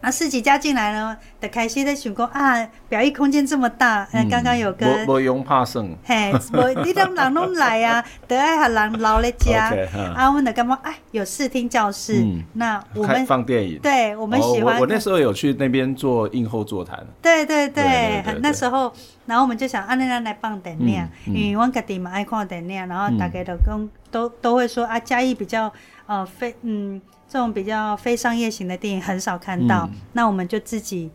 [0.04, 9.74] 啊，四级加进来了，的开心在想讲啊，表意空间这么大，嗯，刚刚有个不用怕生， 嘿，不，你都人拢来啊， 得爱和人老在家，
[10.14, 10.78] 啊，我们的干嘛？
[10.82, 18.92] 哎，有视听教室，那我们放电影，对我们喜欢，我那时候有去那边做映后座谈，对对对，那时候，
[19.24, 25.72] 然后我们就想，啊，那来放电影，因为我家己嘛爱看电影，然后大家都跟都都会说啊，嘉义比较
[26.04, 27.00] 呃非嗯。
[27.34, 31.10] 这种比较非商业型的电影很少看到，嗯、那我们就自己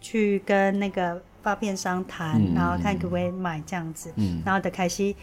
[0.00, 5.14] 去跟那个发片商谈，嗯、然后看可不可以买这样子，嗯、然后的凯西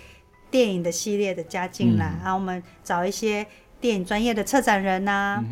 [0.51, 3.43] 电影的系列的加进来，嗯、然后我们找一些
[3.81, 5.43] 电影专业的策展人呐、啊。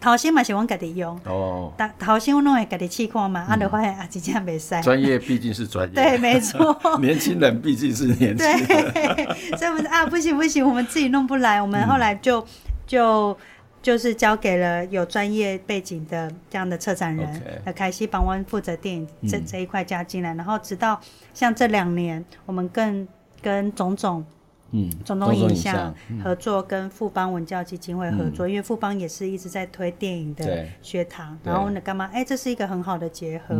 [0.00, 4.80] 头先嘛是我家己用哦，但头先我弄会家己试看嘛，啊，就发现啊，真正袂使。
[4.80, 6.78] 专业毕竟是专业，对，没错。
[7.02, 12.46] 年轻人毕竟是年轻人，对，所以我们啊，不行不行，我们自己弄不来，我们后来就、嗯、
[12.86, 13.36] 就。
[13.84, 20.98] 就是交给了有专业背景的这样的策展人，那凯西帮我负责电影这这一块加进来，然后直到
[21.34, 23.06] 像这两年，我们更
[23.42, 24.24] 跟种种，
[24.70, 32.08] 嗯，种种影像合作，跟富邦文教基金会合作，因为富邦也是一直在推电影的学堂，然后呢，干嘛？
[32.10, 33.54] 哎，这是一个很好的结合，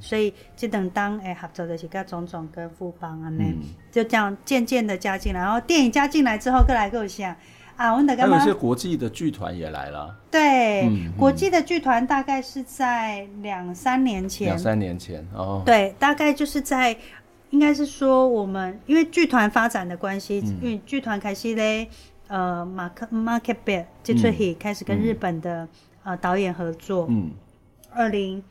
[0.00, 3.44] 所以就等当哎合作的是跟种种跟富邦啊，那
[3.92, 7.36] 就这样渐渐的加进来，然后电影加进来之后，各来各想。
[7.78, 8.36] 啊，我们的干嘛？
[8.36, 10.12] 还有一些国际的剧团也来了。
[10.32, 14.48] 对，国际的剧团大概是在两三年前。
[14.48, 15.62] 两三年前哦。
[15.64, 16.96] 对，大概就是在，
[17.50, 21.88] 应该是说我们因为剧团发展的关系，嗯、因为剧团开始嘞，
[22.26, 25.68] 呃，马克 market bit 接触起开始跟日本的、嗯、
[26.02, 27.06] 呃导演合作。
[27.08, 27.30] 嗯。
[27.94, 28.42] 二零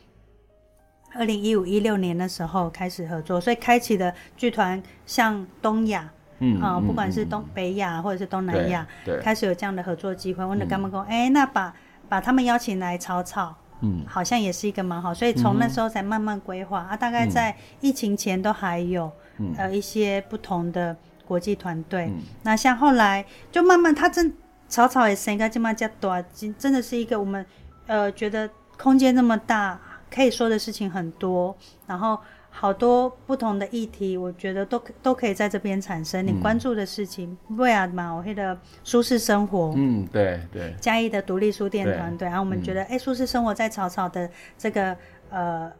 [1.14, 6.10] 二零一五一六年的时候开始合作，所以开启了剧团向东亚。
[6.40, 8.86] 嗯啊，不管是东北亚或者是东南亚，
[9.22, 10.46] 开始有这样的合作机会。
[10.46, 11.74] 问的干嘛说，哎，那把
[12.08, 15.14] 把他们邀请来草草，嗯，好像也是一个蛮好。
[15.14, 19.12] 所以从那时候才慢慢规划啊，大概在疫情前都还有
[19.58, 22.12] 呃一些不同的国际团队。
[22.44, 24.32] 那像后来就慢慢，他真
[24.70, 26.24] 草草也生个这么加多，
[26.60, 27.44] 真的是一个我们
[27.88, 29.80] 呃觉得空间那么大，
[30.14, 31.58] 可以说的事情很多，
[31.88, 32.20] 然后。
[32.60, 36.26] 好多不同的议题，我觉得都都可以在这边产生。
[36.26, 44.28] 你关注的事情，为啊嘛，我黑的舒适生活，嗯，对对，嘉义的独立书店团队，然后我们觉得，哎，舒适生活在草草的
[44.58, 44.98] 这个
[45.30, 45.72] 呃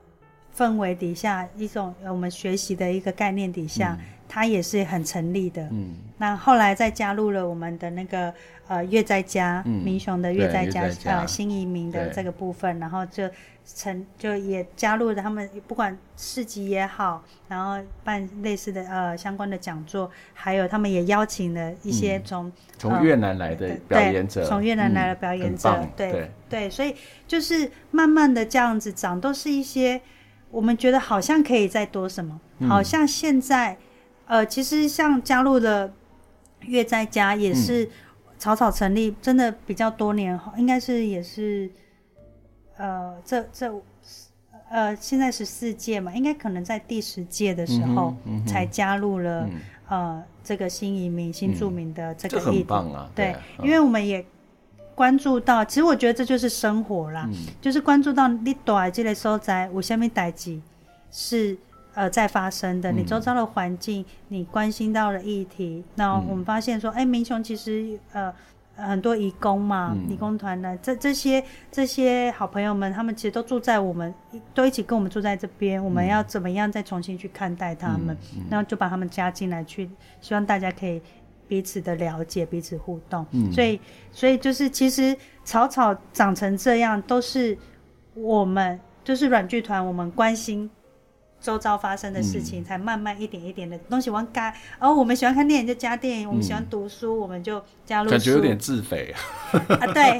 [0.56, 3.98] 氛围底下，一种我们学习的一个概念底下，
[4.38, 5.64] 它也是很成立的。
[5.72, 8.32] 嗯，那后来再加入了我们的那个
[8.68, 13.28] 呃乐在家，民雄的乐在家，呃新移民的这个部分，然后就。
[13.76, 26.96] 成就也加入了他们，不管市集也好，然后办类似的呃相关的讲座，还有他们也邀请了一些从从越南来的表演者，从越南来的表演者，对对，所以
[27.28, 30.00] 就是慢慢的这样子长，都是一些
[30.50, 33.76] 我们觉得好像可以再多什么，好像现在
[34.28, 35.92] 呃其实像加入了
[36.62, 37.90] 月在家也是
[38.38, 41.70] 草草成立，真的比较多年，应该是也是。
[42.80, 43.74] 呃，这这，
[44.70, 48.16] 呃，现在十四届嘛，应该可能在第十届的时候
[48.46, 49.50] 才加入了、
[49.90, 52.68] 呃这个新移民、新住民的这个议题。
[52.70, 54.24] 嗯啊、对，对因为我们也
[54.94, 60.62] 关注到，其实我觉得这就是生活啦，嗯、就是关注到你在这个所在有什么代志
[61.10, 61.58] 是
[61.98, 68.32] 呃在发生的，嗯、你周遭的环境，你关心到的议题，那我们发现说，哎、嗯，民雄其实呃。
[68.80, 74.14] 很多义工嘛，移、嗯、工团的这这些这些好朋友们，他们其实都住在我们，
[74.54, 75.84] 都一起跟我们住在这边。
[75.84, 78.16] 我们要怎么样再重新去看待他们？
[78.36, 79.90] 嗯嗯、然后就把他们加进来去，
[80.22, 81.02] 希望大家可以
[81.48, 83.26] 彼此的了解，彼此互动。
[83.32, 83.80] 嗯、所以，
[84.12, 87.58] 所以就是其实草草长成这样，都是
[88.14, 90.70] 我们就是软剧团，我们关心。
[91.48, 94.54] 周遭发生的事情，才慢慢一点一点的东西往改。
[94.80, 98.12] 哦，我们喜欢看电影就加电影，我们喜欢读书我们就加入。
[98.12, 99.16] 感觉有点自肥
[99.54, 99.88] 啊！
[99.94, 100.20] 对，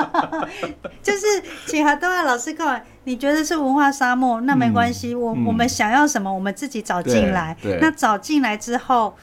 [1.02, 1.26] 就是
[1.66, 7.54] 请何东亚老师跟我，你觉得是文化沙漠，那没关系，我我们想要什么，我们自己找进来。
[7.82, 9.14] 那找进来之后。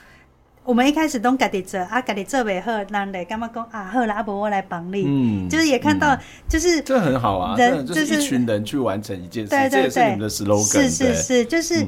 [0.67, 3.85] 我们一开始都家己做，啊，家己做袂好，人嘞干嘛讲啊？
[3.85, 11.83] 好啦，阿伯我来帮你，嗯，就是也看到，嗯、就是这很好啊，人就是一群人去完成一件事，对对对，这也是你们的 slogan，是是是，就是。
[11.83, 11.87] 嗯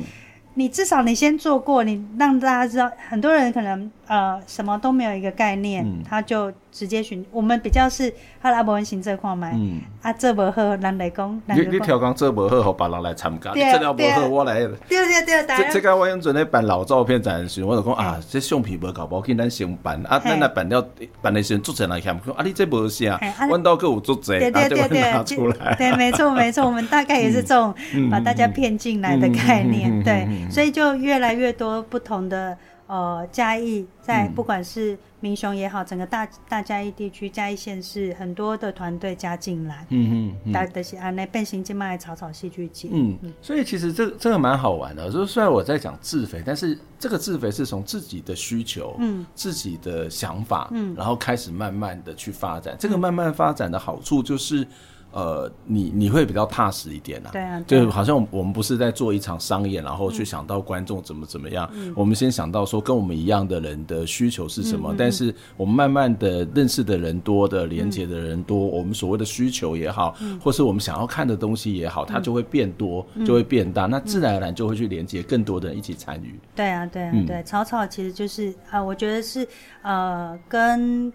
[0.60, 20.86] 你至少你先做过，你让大家知道，很多人可能呃什么都没有一个概念，嗯、他就直接寻我们比较是阿拉伯文行这块嘛，嗯，啊这不好，人来讲，你你调讲这不好，和别人来参加，这条不好我来，对对对，这这个我用准备办老照片展示，我就讲啊，这相片不搞不好，给咱先办，啊，咱来办了
[21.22, 23.18] 办的时候做成来看，啊，你这不是啊，
[23.49, 27.74] 弯道客户做者，对对对对，拿出来，对，没错没错，我们大概也是这种
[28.12, 30.28] 把大家骗进来的概念，对。
[30.50, 43.18] 所以就越来越多不同的呃嘉义，在不管是民雄也好，整个大大嘉义地区嘉义县市很多的团队加进来，嗯嗯，大的是啊那变形金脉草草戏剧节，嗯。
[43.22, 54.66] 嗯，所以其实这这个蛮好玩的，就是虽然我在讲自肥，但是这个自肥是从自己的需求，嗯，自己的想法，嗯，然后开始慢慢的去发展，这个慢慢发展的好处就是。
[55.12, 76.39] 呃，你你会比较踏实一点啊，对啊，就好像我们不是在做一场商演，然后去想到观众怎么怎么样，嗯、我们先想到说跟我们一样的人的需求是什么，嗯、但是我们慢慢的认识的人多的，连接的人多，嗯、我们所谓的需求也好，嗯、或是我们想要看的东西也好，它就会变多，嗯、就会变大，那自然而然就会去连接更多的人一起参与。
[76.55, 79.47] 对啊，对啊，对，草草其实就是啊、呃，我觉得是
[79.82, 81.12] 呃跟。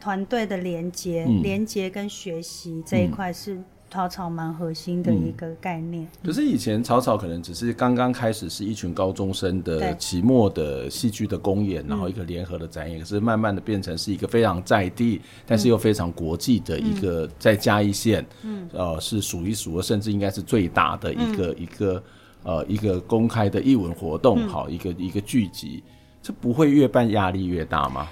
[0.00, 3.58] 团队的连接、嗯、连接跟学习这一块是
[3.90, 6.06] 草草蛮核心的一个概念。
[6.22, 12.98] 可是以前草草可能只是刚刚开始是一群高中生的期末的戏剧的公演，然后一个联合的展演。
[12.98, 22.02] 嗯、可是慢慢的变成是一个非常在地，嗯、但是又非常国际的一个在嘉义县，嗯，呃，是数一数二，甚至应该是最大的一个、嗯、一个
[22.42, 25.82] 呃一个公开的艺文活动，嗯、好，一个一个聚集，
[26.22, 28.06] 这不会越办压力越大吗？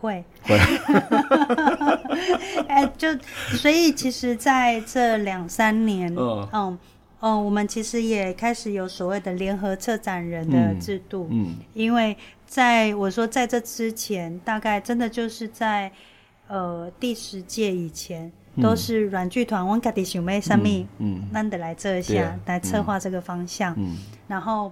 [0.00, 0.24] 会。
[0.42, 0.58] 会，
[2.68, 3.08] 哎，就
[3.56, 6.48] 所以其实在这两三年，嗯。
[6.52, 6.78] 嗯
[7.20, 15.90] 嗯，我们其实也开始有所谓的联合策展人的制度，嗯，嗯因为在我说在这之前，大概真的就是在
[16.46, 18.30] 呃第十届以前，
[18.62, 23.96] 都是软剧团，我们家己想要什么，嗯，难得来这一下来策划这个方向，嗯，
[24.28, 24.70] 然后。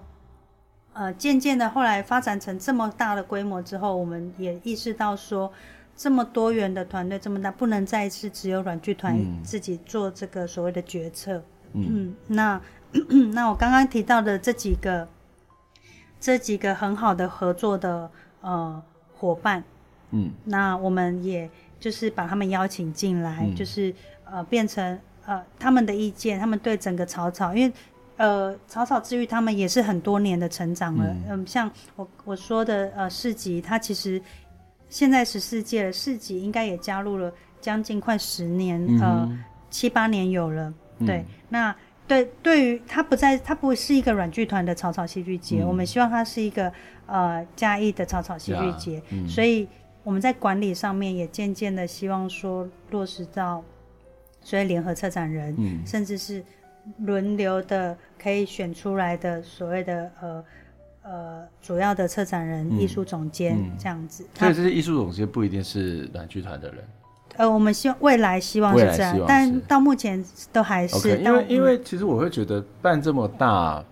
[0.99, 5.53] 呃，渐渐的，后来发展成这么大的规模之后，我们也意识到说，
[5.95, 11.43] 这么多元的团队这么大，不能再是只有软剧团自己做这个所谓的决策。
[11.75, 12.59] 嗯，嗯，那
[13.35, 15.07] 那我刚刚提到的这几个，
[16.19, 18.83] 这几个很好的合作的呃
[19.19, 19.63] 伙伴，
[20.13, 23.95] 嗯，那我们也就是把他们邀请进来，嗯、就是
[24.25, 27.71] 呃变成呃他们的意见，他们对整个草草，因为。
[28.17, 31.05] 呃，草草治愈他们也是很多年的成长了。
[31.05, 34.21] 嗯，嗯，像我我说的呃市集，它其实
[34.89, 40.73] 现在十四届了，市集应该也加入了将近快十年，嗯、呃七八年有了。
[41.01, 41.77] 对，嗯、那
[42.09, 46.73] 对对于它不再，它不是一个软剧团的草草戏剧节，嗯、我们希望它是一个
[47.05, 49.03] 呃嘉义的草草戏剧节。
[49.11, 49.69] 嗯、所以
[50.03, 53.62] 我们在管理上面也渐渐的希望说落实到
[54.41, 56.43] 所以联合策展人，嗯、甚至是。
[57.05, 60.45] 轮流的可以选出来的所谓的呃
[61.03, 66.78] 呃主要的策展人、艺术总监这样子，所以这些艺术总监不一定是软剧团的人。
[67.37, 70.97] 呃，我们希望未来希望是这样，但到目前都还是。
[70.97, 73.84] Okay, 因为因为其实我会觉得办这么大，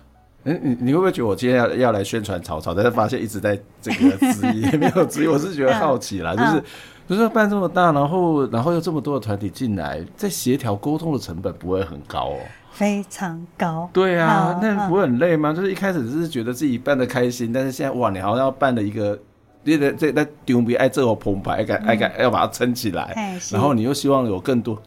[0.44, 6.62] 嗯，你你会不会觉得我今天要要来宣传曹操，但是发现一直在这个质疑，也 没有质疑，我是觉得 好奇啦，就是。
[7.10, 12.36] 就是办这么大，然后然后又这么多的团体进来，在协调沟通的成本不会很高哦？
[12.70, 13.90] 非常高。
[13.92, 15.52] 对啊，那不会很累吗？
[15.52, 19.18] 就是一开始只是觉得自己办的开心，但是现在哇，你好像要办的一个，
[19.64, 24.80] 你得这那丢比爱这个澎湃，爱敢爱敢要把它撑起来，然后你又希望有更多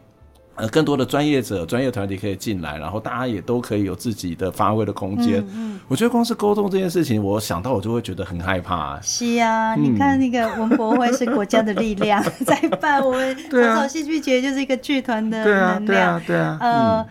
[0.56, 5.40] 呃，更多的专业者、专业团体可以进来，然后大家也都可以有自己的发挥的空间。
[5.48, 9.00] 嗯，嗯，我觉得光是沟通这件事情，我想到我就会觉得很害怕。
[9.00, 15.86] 是啊，嗯、你看那个文博会是国家的力量 在办，我们草草戏剧节就是一个剧团的能量。
[15.86, 16.58] 对啊，对啊，对啊。
[16.60, 17.06] 呃，嗯、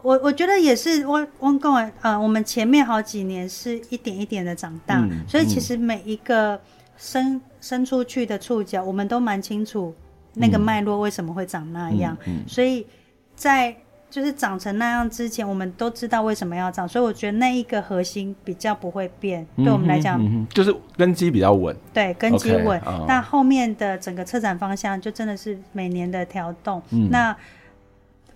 [0.00, 6.58] 我我觉得也是，我我跟我呃，我们前面好几年是一点一点的长大，嗯、所以其实每一个
[6.96, 9.94] 伸伸出去的触角，我们都蛮清楚。
[10.38, 12.16] 那个脉络为什么会长那样？
[12.46, 12.86] 所以
[13.34, 13.74] 在
[14.10, 19.46] 就是长成那样之前，我们都知道为什么要长，所以我觉得那一个核心比较不会变。
[19.56, 21.76] 嗯、对我们来讲、嗯，就是根基比较稳。
[21.92, 22.80] 对，根基稳。
[22.80, 26.82] Okay, 那后面的整个策展方向就真的是每年的调动。
[26.90, 27.36] 嗯、那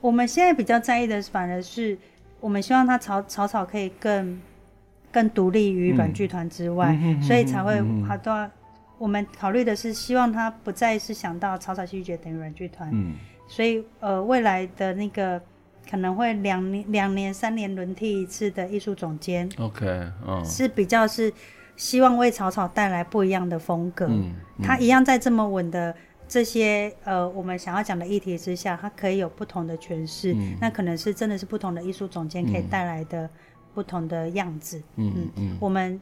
[0.01, 1.97] 我们现在比较在意的，反而是
[2.39, 4.39] 我们希望它草草草可以更
[5.11, 8.51] 更独立于软剧团之外，嗯、所以才会好多。
[9.03, 13.15] 我们考虑的是，希望他不再是想到草草戏剧节等于软剧团，嗯，
[13.49, 15.43] 所以呃，未来的那个
[15.91, 19.85] 可能会两年、两年、三年轮替一次的艺术总监，OK，
[20.25, 21.33] 嗯，是比较是
[21.75, 25.93] 希望为草草带来不一样的风格，嗯，嗯，他一样在这么稳的
[26.29, 33.29] 这些呃我们想要讲的议题之下，它可以有不同的诠释，嗯，那可能是真的是不同的艺术总监可以带来的
[33.75, 35.13] 不同的样子，嗯。
[35.17, 36.01] 嗯，嗯，我们。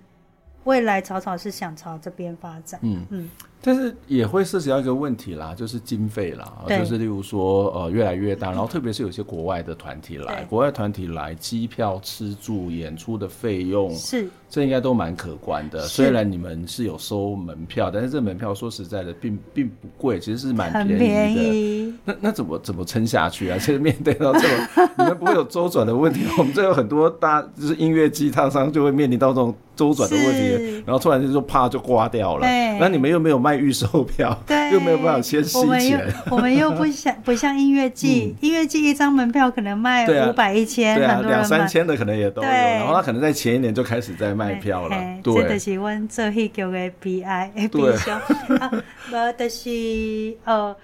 [0.65, 3.07] 未来草草是想朝这边发展，嗯。
[3.11, 3.31] 嗯，
[3.63, 14.29] 但是也会涉及到一个问题啦，就是经费啦，就是例如说呃越来越大，然后特别是有些国外的团体来，国外团体来，机票、吃住、演出的费用是。
[14.53, 21.99] 这应该都蛮可观的，虽然你们是有收门票，但是这门票说实在的，并并不贵，其实是蛮便宜的。
[22.05, 23.57] 那那怎么怎么撑下去啊？
[23.59, 24.67] 其实面对到这种，
[24.99, 26.23] 你们不会有周转的问题。
[26.37, 32.45] 我们这有很多大就是音乐机厂商就会面临到这种周转的问题，然后突然就说啪就刮掉了。
[32.45, 36.07] 对那你们又没有卖预售票，对又没有办法先吸钱。
[36.31, 42.49] 我们又不像 不像音乐季，嗯、音乐季一张门票可能卖五百一千，对啊，两三千的可能也都有。
[42.49, 44.61] 然后他可能在前一年就开始在卖。
[44.61, 48.21] 票了，对，这就是阮做戏剧的悲哀， 悲伤。
[48.59, 48.71] 啊，
[49.11, 50.77] 无，就是呃，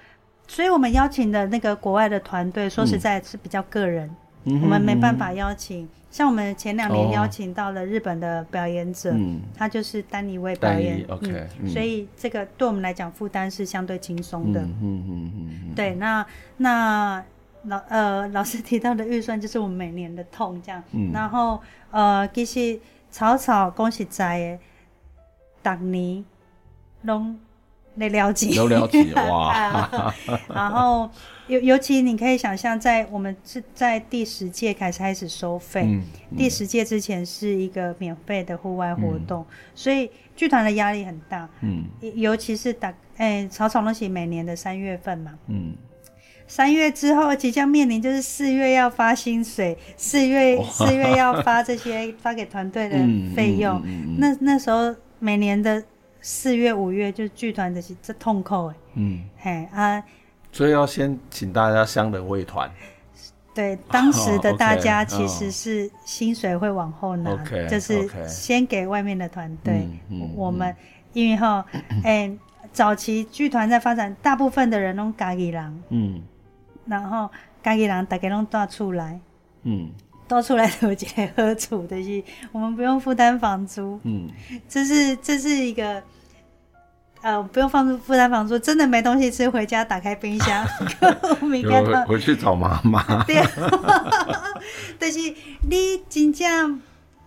[0.49, 4.09] 所以我们邀请的那个国外的团队，说实在是比较个人，
[4.45, 5.87] 我们没办法邀请。
[6.17, 9.15] 像我们前两年邀请到了日本的表演者，
[9.55, 14.63] 他就是单一位表演，OK，所以这个对我们来讲负担是相对轻松的。
[14.63, 16.25] 嗯嗯嗯对，那
[16.57, 17.23] 那
[17.65, 20.83] 老呃 老师提到的预算就是我们每年的痛，这样。
[21.13, 21.61] 然后
[21.91, 22.81] 呃，其实。
[23.09, 24.59] 草草恭喜在
[25.63, 26.23] 的，逐年
[27.03, 27.39] 拢
[27.95, 29.71] 来了解，都了解哇。
[30.53, 31.09] 然后
[31.49, 41.49] 尤尤其你可以想象，在我们是在第十届开始开始收费，嗯嗯、第十届之前是一个免费的户外活动，嗯、所以剧团的压力很大。
[41.61, 41.85] 嗯，
[42.15, 45.33] 尤其是打哎草草东西每年的三月份嘛。
[45.49, 45.75] 嗯。
[46.49, 52.97] 三月之后即将面临，就是四月要发薪水，四月四月要发这些发给团队的
[53.35, 53.83] 费用。
[54.19, 55.83] 那那时候每年的
[56.21, 58.75] 四月五月就剧团的是这痛扣哎。
[58.95, 60.01] 嗯，嘿啊，
[60.57, 62.71] 所以要先请大家相认为团。
[63.55, 67.31] 对，当时的大家其实是薪水会往后拿，
[67.69, 69.87] 就是先给外面的团队。
[70.35, 70.75] 我们
[71.13, 71.63] 因为哈，
[72.03, 72.31] 哎，
[72.73, 75.83] 早期剧团在发展，大部分的人拢家己人。
[75.91, 76.23] 嗯。
[76.87, 77.29] 然后
[77.63, 79.21] 家己人大家拢带出来，
[79.65, 79.91] 嗯，
[80.27, 84.29] 带出来有一个好处，就是我们不用负担房租，嗯，
[84.69, 86.03] 这是这是一个，
[87.27, 90.65] 呃，不用放负担房租，真的没东西吃，回家打开冰箱，
[91.43, 93.43] 明天回回去找妈妈， 对，
[94.97, 95.19] 但是
[95.69, 96.81] 你真正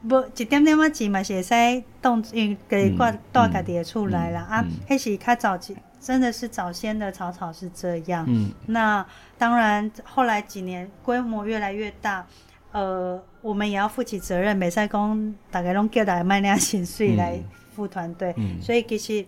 [0.03, 5.75] 无一点点仔钱嘛，是会使动用给挂带家己的厝来啦，啊，迄是较早期。
[5.99, 9.05] 真的是早先的草草是这样，嗯，那
[9.37, 12.25] 当然后来几年规模越来越大，
[12.71, 17.37] 呃，我们也要负起责任，没使讲大概拢叫大家卖那薪水来
[17.75, 19.25] 付团队，嗯、所以其实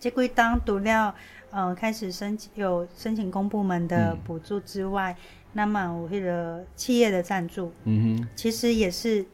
[0.00, 1.14] 这归当独料，
[1.52, 9.24] 呃，开始申请有申请公部门的补助之外，嗯、那么我为了企业的赞助，嗯哼，其实也是。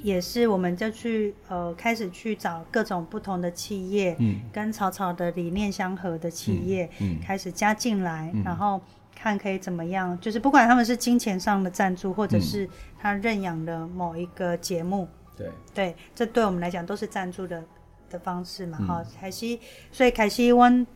[0.00, 8.80] 也是，我们就去呃开始去找各种不同的企业，嗯，跟草草的理念相合的企业，嗯，开始加进来，嗯、然后
[9.12, 17.60] 看可以怎么样，就是不管他们是金钱上的赞助，或者是他认养的某一个节目，对、嗯、对，这对我们来讲都是赞助的
[18.10, 19.60] 的方式嘛，哈、嗯，凯西，
[19.92, 20.86] 所以凯西湾。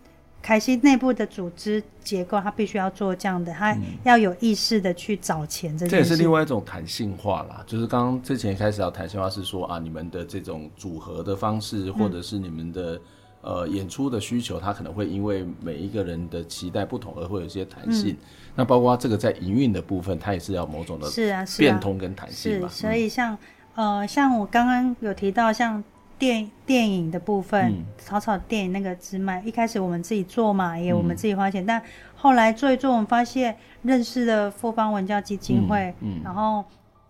[0.44, 5.86] 凯西内部的组织结构，他必须要做这样的，他要有意识的去找钱这。
[5.86, 13.00] 这也是另外一种弹性化啦，就是刚刚之前开始要弹性化是说啊，你们的这种组合的方式，或者是你们的
[13.42, 18.10] 呃演出的需求，它可能会因为每一个人的期待不同而会有一些弹性。
[18.10, 22.66] 嗯、那包括这个在营运的部分，它也是要某种的是啊变通跟弹性嘛。
[22.66, 23.38] 所以像、
[23.76, 25.84] 嗯、呃像我刚刚有提到像。
[26.18, 31.82] 电电影的部分，嗯、草草电影那个支脉，一开始我们自己做嘛，也我们自己花钱，嗯、但
[32.14, 36.64] 后来做一做，我们发现认识的复方文教基金会，嗯嗯、然后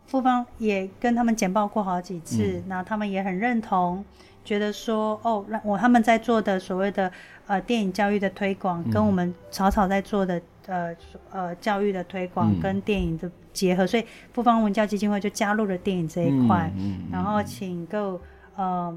[0.06, 4.02] 复方也跟他们简报过好几次，嗯、然后他们也很认同，
[4.44, 7.12] 觉得说哦，让我他们在做的所谓的
[7.46, 10.96] 呃电影教育的推广，嗯、跟我们草草在做的呃
[11.30, 18.18] 呃教育的推广、嗯、跟电影的结合，所以复方文教基金会就加入了电影这一块，嗯嗯、然后请够。
[18.62, 18.96] 呃，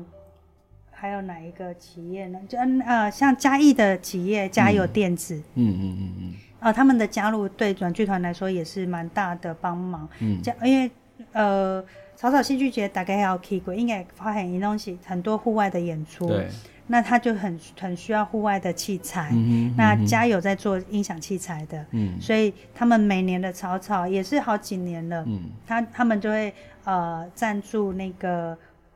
[0.92, 2.40] 还有哪一个企业呢？
[2.48, 10.08] 就嗯呃，像嘉义的企业嘉有电子，嗯嗯嗯嗯，嗯呃，他们的加入对软剧团来说也是蛮大的帮忙。
[10.20, 10.92] 嗯，因为
[11.32, 11.84] 呃，
[12.16, 16.48] 草草戏剧节大概要 key 过，应该发现一东西很多户外的演出，对，
[16.88, 19.30] 那他就很很需要户外的器材。
[19.34, 26.54] 嗯，嗯那嘉有在做音响器材的，嗯，所以他们每年的草草也是好几年了，嗯，他他们就会
[26.84, 28.56] 呃赞助那个。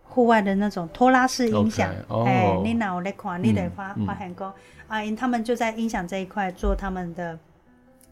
[0.10, 1.94] 户外的那种拖拉式音响，
[2.26, 3.42] 哎，你哪有来看？
[3.42, 4.52] 你得发发现讲，
[4.88, 7.38] 啊，因他们就在音响这一块做他们的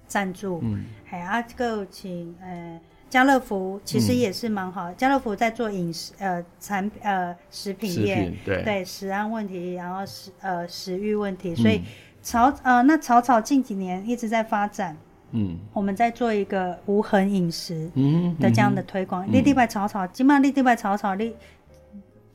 [0.08, 0.64] 赞助，
[1.10, 2.80] 哎，啊，这个请呃
[3.10, 8.64] 家乐福其实也是蛮好，家乐福在做饮食呃产呃食品业，对。
[8.64, 11.82] 对食安问题，然后食呃食欲问题，所以
[12.22, 14.96] 草呃那草草近几年一直在发展，
[15.32, 17.90] 嗯，我们在做一个无痕饮食
[18.40, 21.34] 的这样的推广，立地拜草草，今嘛立地拜草草你。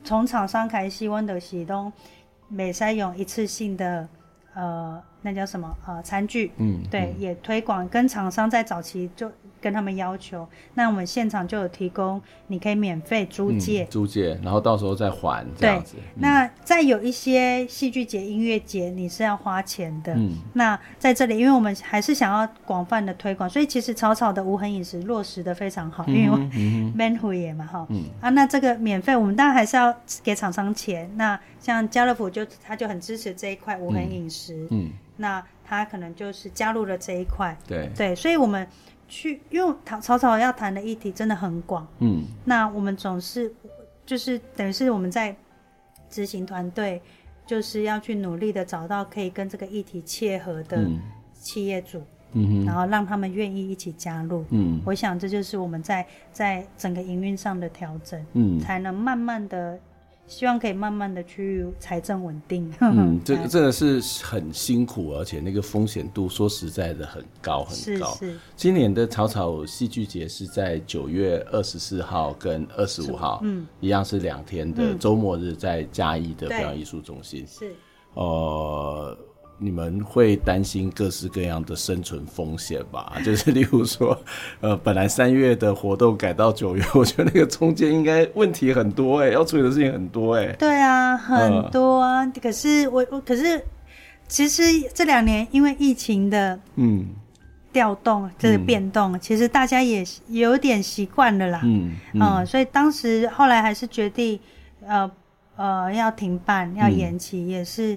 [0.04, 1.92] 从厂商开始，温的是拢
[2.52, 4.08] 袂使用一次性的，
[4.54, 5.76] 呃，那叫什么？
[5.86, 6.52] 呃，餐具。
[6.56, 9.30] 嗯，对，嗯、也推广跟厂商在早期就。
[9.62, 15.94] 跟他们要求，那我们现场就有提供，你可以免费租借，嗯、租借，然后到时候再还这样子。
[15.98, 20.12] 嗯、那再有一些戏剧节、音乐节，你是要花钱的。
[20.14, 27.86] 嗯，那在这里，因为我们还是想要广泛的推广，所以其实草草的无痕饮食落实的非常好，嗯、因为免费嘛，哈。
[27.90, 28.02] 嗯。
[28.20, 29.94] 啊，那这个免费，我们当然还是要
[30.24, 31.08] 给厂商钱。
[31.14, 34.66] 那像家乐福就他就很支持这一块无痕饮食。
[34.70, 34.86] 嗯。
[34.86, 37.56] 嗯，那他可能就是加入了这一块。
[37.68, 37.88] 对。
[37.96, 38.66] 对，所以我们。
[39.12, 43.52] 去，因为草草草要谈的议题真的很广，嗯，那我们总是
[44.06, 45.36] 就是等于是我们在
[46.08, 47.02] 执行团队，
[47.46, 50.88] 就是要去努力的找到可以跟这个议题切合的
[51.34, 52.02] 企业主，
[52.32, 59.78] 嗯哼，然后让他们愿意一起加入，嗯，我想这就是我们在在整个营运上的调整，嗯，才能慢慢的。
[60.32, 62.72] 希望可以慢慢的去财政稳定。
[62.80, 68.14] 嗯， 这个真的是很辛苦，而且那个风险度说实在的很高很高。
[68.14, 68.38] 是是。
[68.56, 77.46] 今年的草草戏剧节是在九月二十四号跟二十五号，嗯，一样是两天的周末日，在嘉义的表演艺术中心。
[77.46, 77.74] 是。
[78.14, 79.14] 呃。
[79.58, 83.14] 你们会担心各式各样的生存风险吧？
[83.24, 84.18] 就是例如说，
[84.60, 90.56] 呃，本来三月的活动改到九月， 我觉得那个中间应该问题很多哎、欸，要处理的事情很多哎、欸。
[90.58, 92.18] 对啊，很多啊。
[92.20, 93.62] 呃、可是我我可是，
[94.26, 97.06] 其实这两年因为疫情的嗯
[97.72, 101.60] 调动，这个变动，嗯、其实大家也有点习惯了啦。
[101.62, 104.40] 嗯嗯、呃，所以当时后来还是决定，
[104.84, 105.08] 呃
[105.54, 107.96] 呃，要停办，要延期，嗯、也是。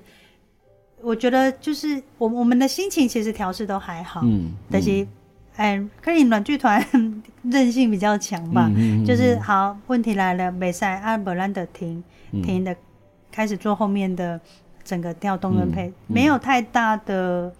[1.05, 5.07] 我觉得就是我我们的心情其实调试都还好，嗯，但是，
[5.55, 6.83] 哎，可能软剧团
[7.43, 12.03] 韧性比较强吧，嗯嗯、就是好问题来了，没赛阿伯兰德停
[12.43, 12.75] 停的，
[13.31, 14.41] 开始做后面的
[14.83, 17.53] 整个调动跟配，没有太大的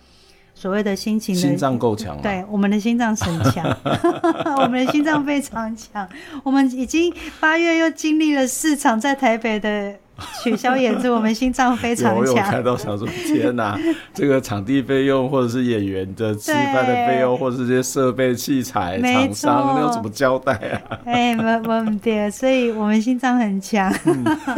[0.56, 3.64] 所谓的心情的心脏够强，对，我们的心脏很强，
[4.58, 6.10] 我们的心脏非常强，
[6.44, 9.96] 我们已经八月又经历了四场在台北的。
[10.42, 12.18] 取消演出，我们心脏非常强。
[12.18, 13.78] 我有看到，想说天哪，
[14.14, 21.00] 这个场地费用，或者是演员的吃饭的费用，或者是这些设备器材、厂商，那要怎么交代啊？
[21.06, 23.94] 哎，没没问题，所以我们心脏很强。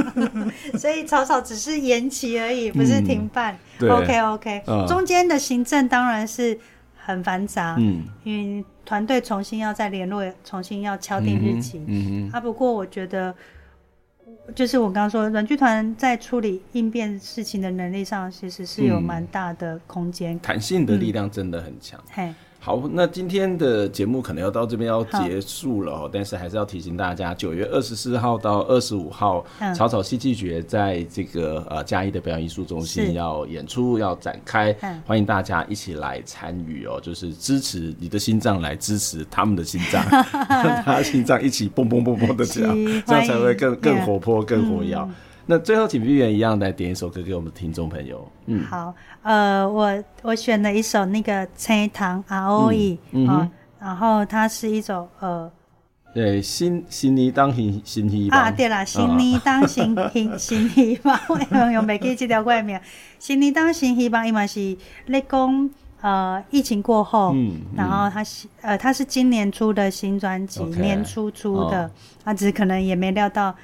[0.77, 3.57] 所以草草只是延期而已，不是停办。
[3.81, 6.57] OK OK，中间的行政当然是
[6.95, 11.79] 很繁杂，嗯，因为团队重新要再联络，重新要敲定日期。
[11.87, 12.29] 嗯嗯。
[12.31, 13.33] 啊，不过我觉得。
[14.55, 22.01] 就是我刚刚说，软剧团在处理应变事情的能力上，其实是有蛮大的空间，弹性的力量真的很强。
[22.11, 22.33] 嘿。
[22.67, 40.03] 好，那今天的节目可能要到这边要结束了哦，但是还是要提醒大家，九月二十四号到二十五号，嗯、草草戏剧节在这个呃嘉义的表演艺术中心要演出要展开，嗯、欢迎大家一起来参与哦，就是支持你的心脏来支持他们的心脏，
[40.49, 44.93] 让他心脏一起蹦蹦蹦蹦的这样，这样才会更更活泼、更活跃。
[44.93, 45.15] 嗯
[45.49, 48.29] 那最后请 Vivian 一样来点一首歌给我们的听众朋友。
[48.47, 48.93] 嗯，好，
[49.23, 55.49] 呃，我我选了一首那个《青堂阿欧伊》啊，然后它是一首呃，
[56.13, 58.41] 对，新新年当新新希望。
[58.41, 62.77] 啊，对啦，新年当新新新希望， 我用袂记这条歌名，
[63.17, 65.69] 新年当新希望，伊嘛是咧讲
[66.01, 71.89] 呃疫情过后，嗯，然后他是呃他是今年出的新专辑，年初出的，
[72.25, 73.55] 他只是可能也没料到。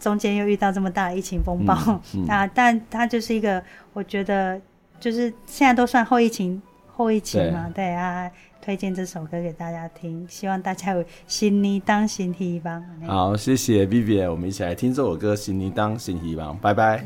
[0.00, 2.50] 中间又遇到这么大的疫情风暴，嗯嗯、 啊！
[2.54, 4.60] 但他就是一个，我觉得
[4.98, 8.30] 就是现在都算后疫情后疫情嘛，对，对啊，
[8.62, 12.82] 推荐这首歌给大家听，希望大家有新年当新希望。
[13.06, 17.04] 好，谢谢 Vivian，我们一起来听这首歌《新年当新希望》，拜拜。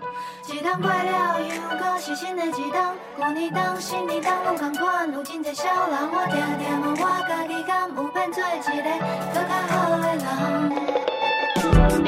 [0.00, 0.07] 一
[0.56, 6.96] 冬过了又搁是新的一冬，旧年冬、新年冬拢同款，有真侪小人，我常常问我
[7.28, 8.88] 家己，敢有变做一个
[9.34, 10.16] 搁较好的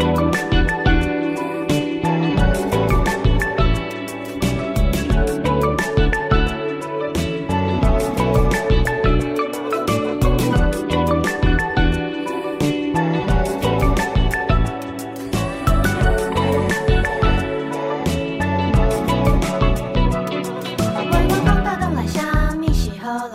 [0.00, 0.09] 人？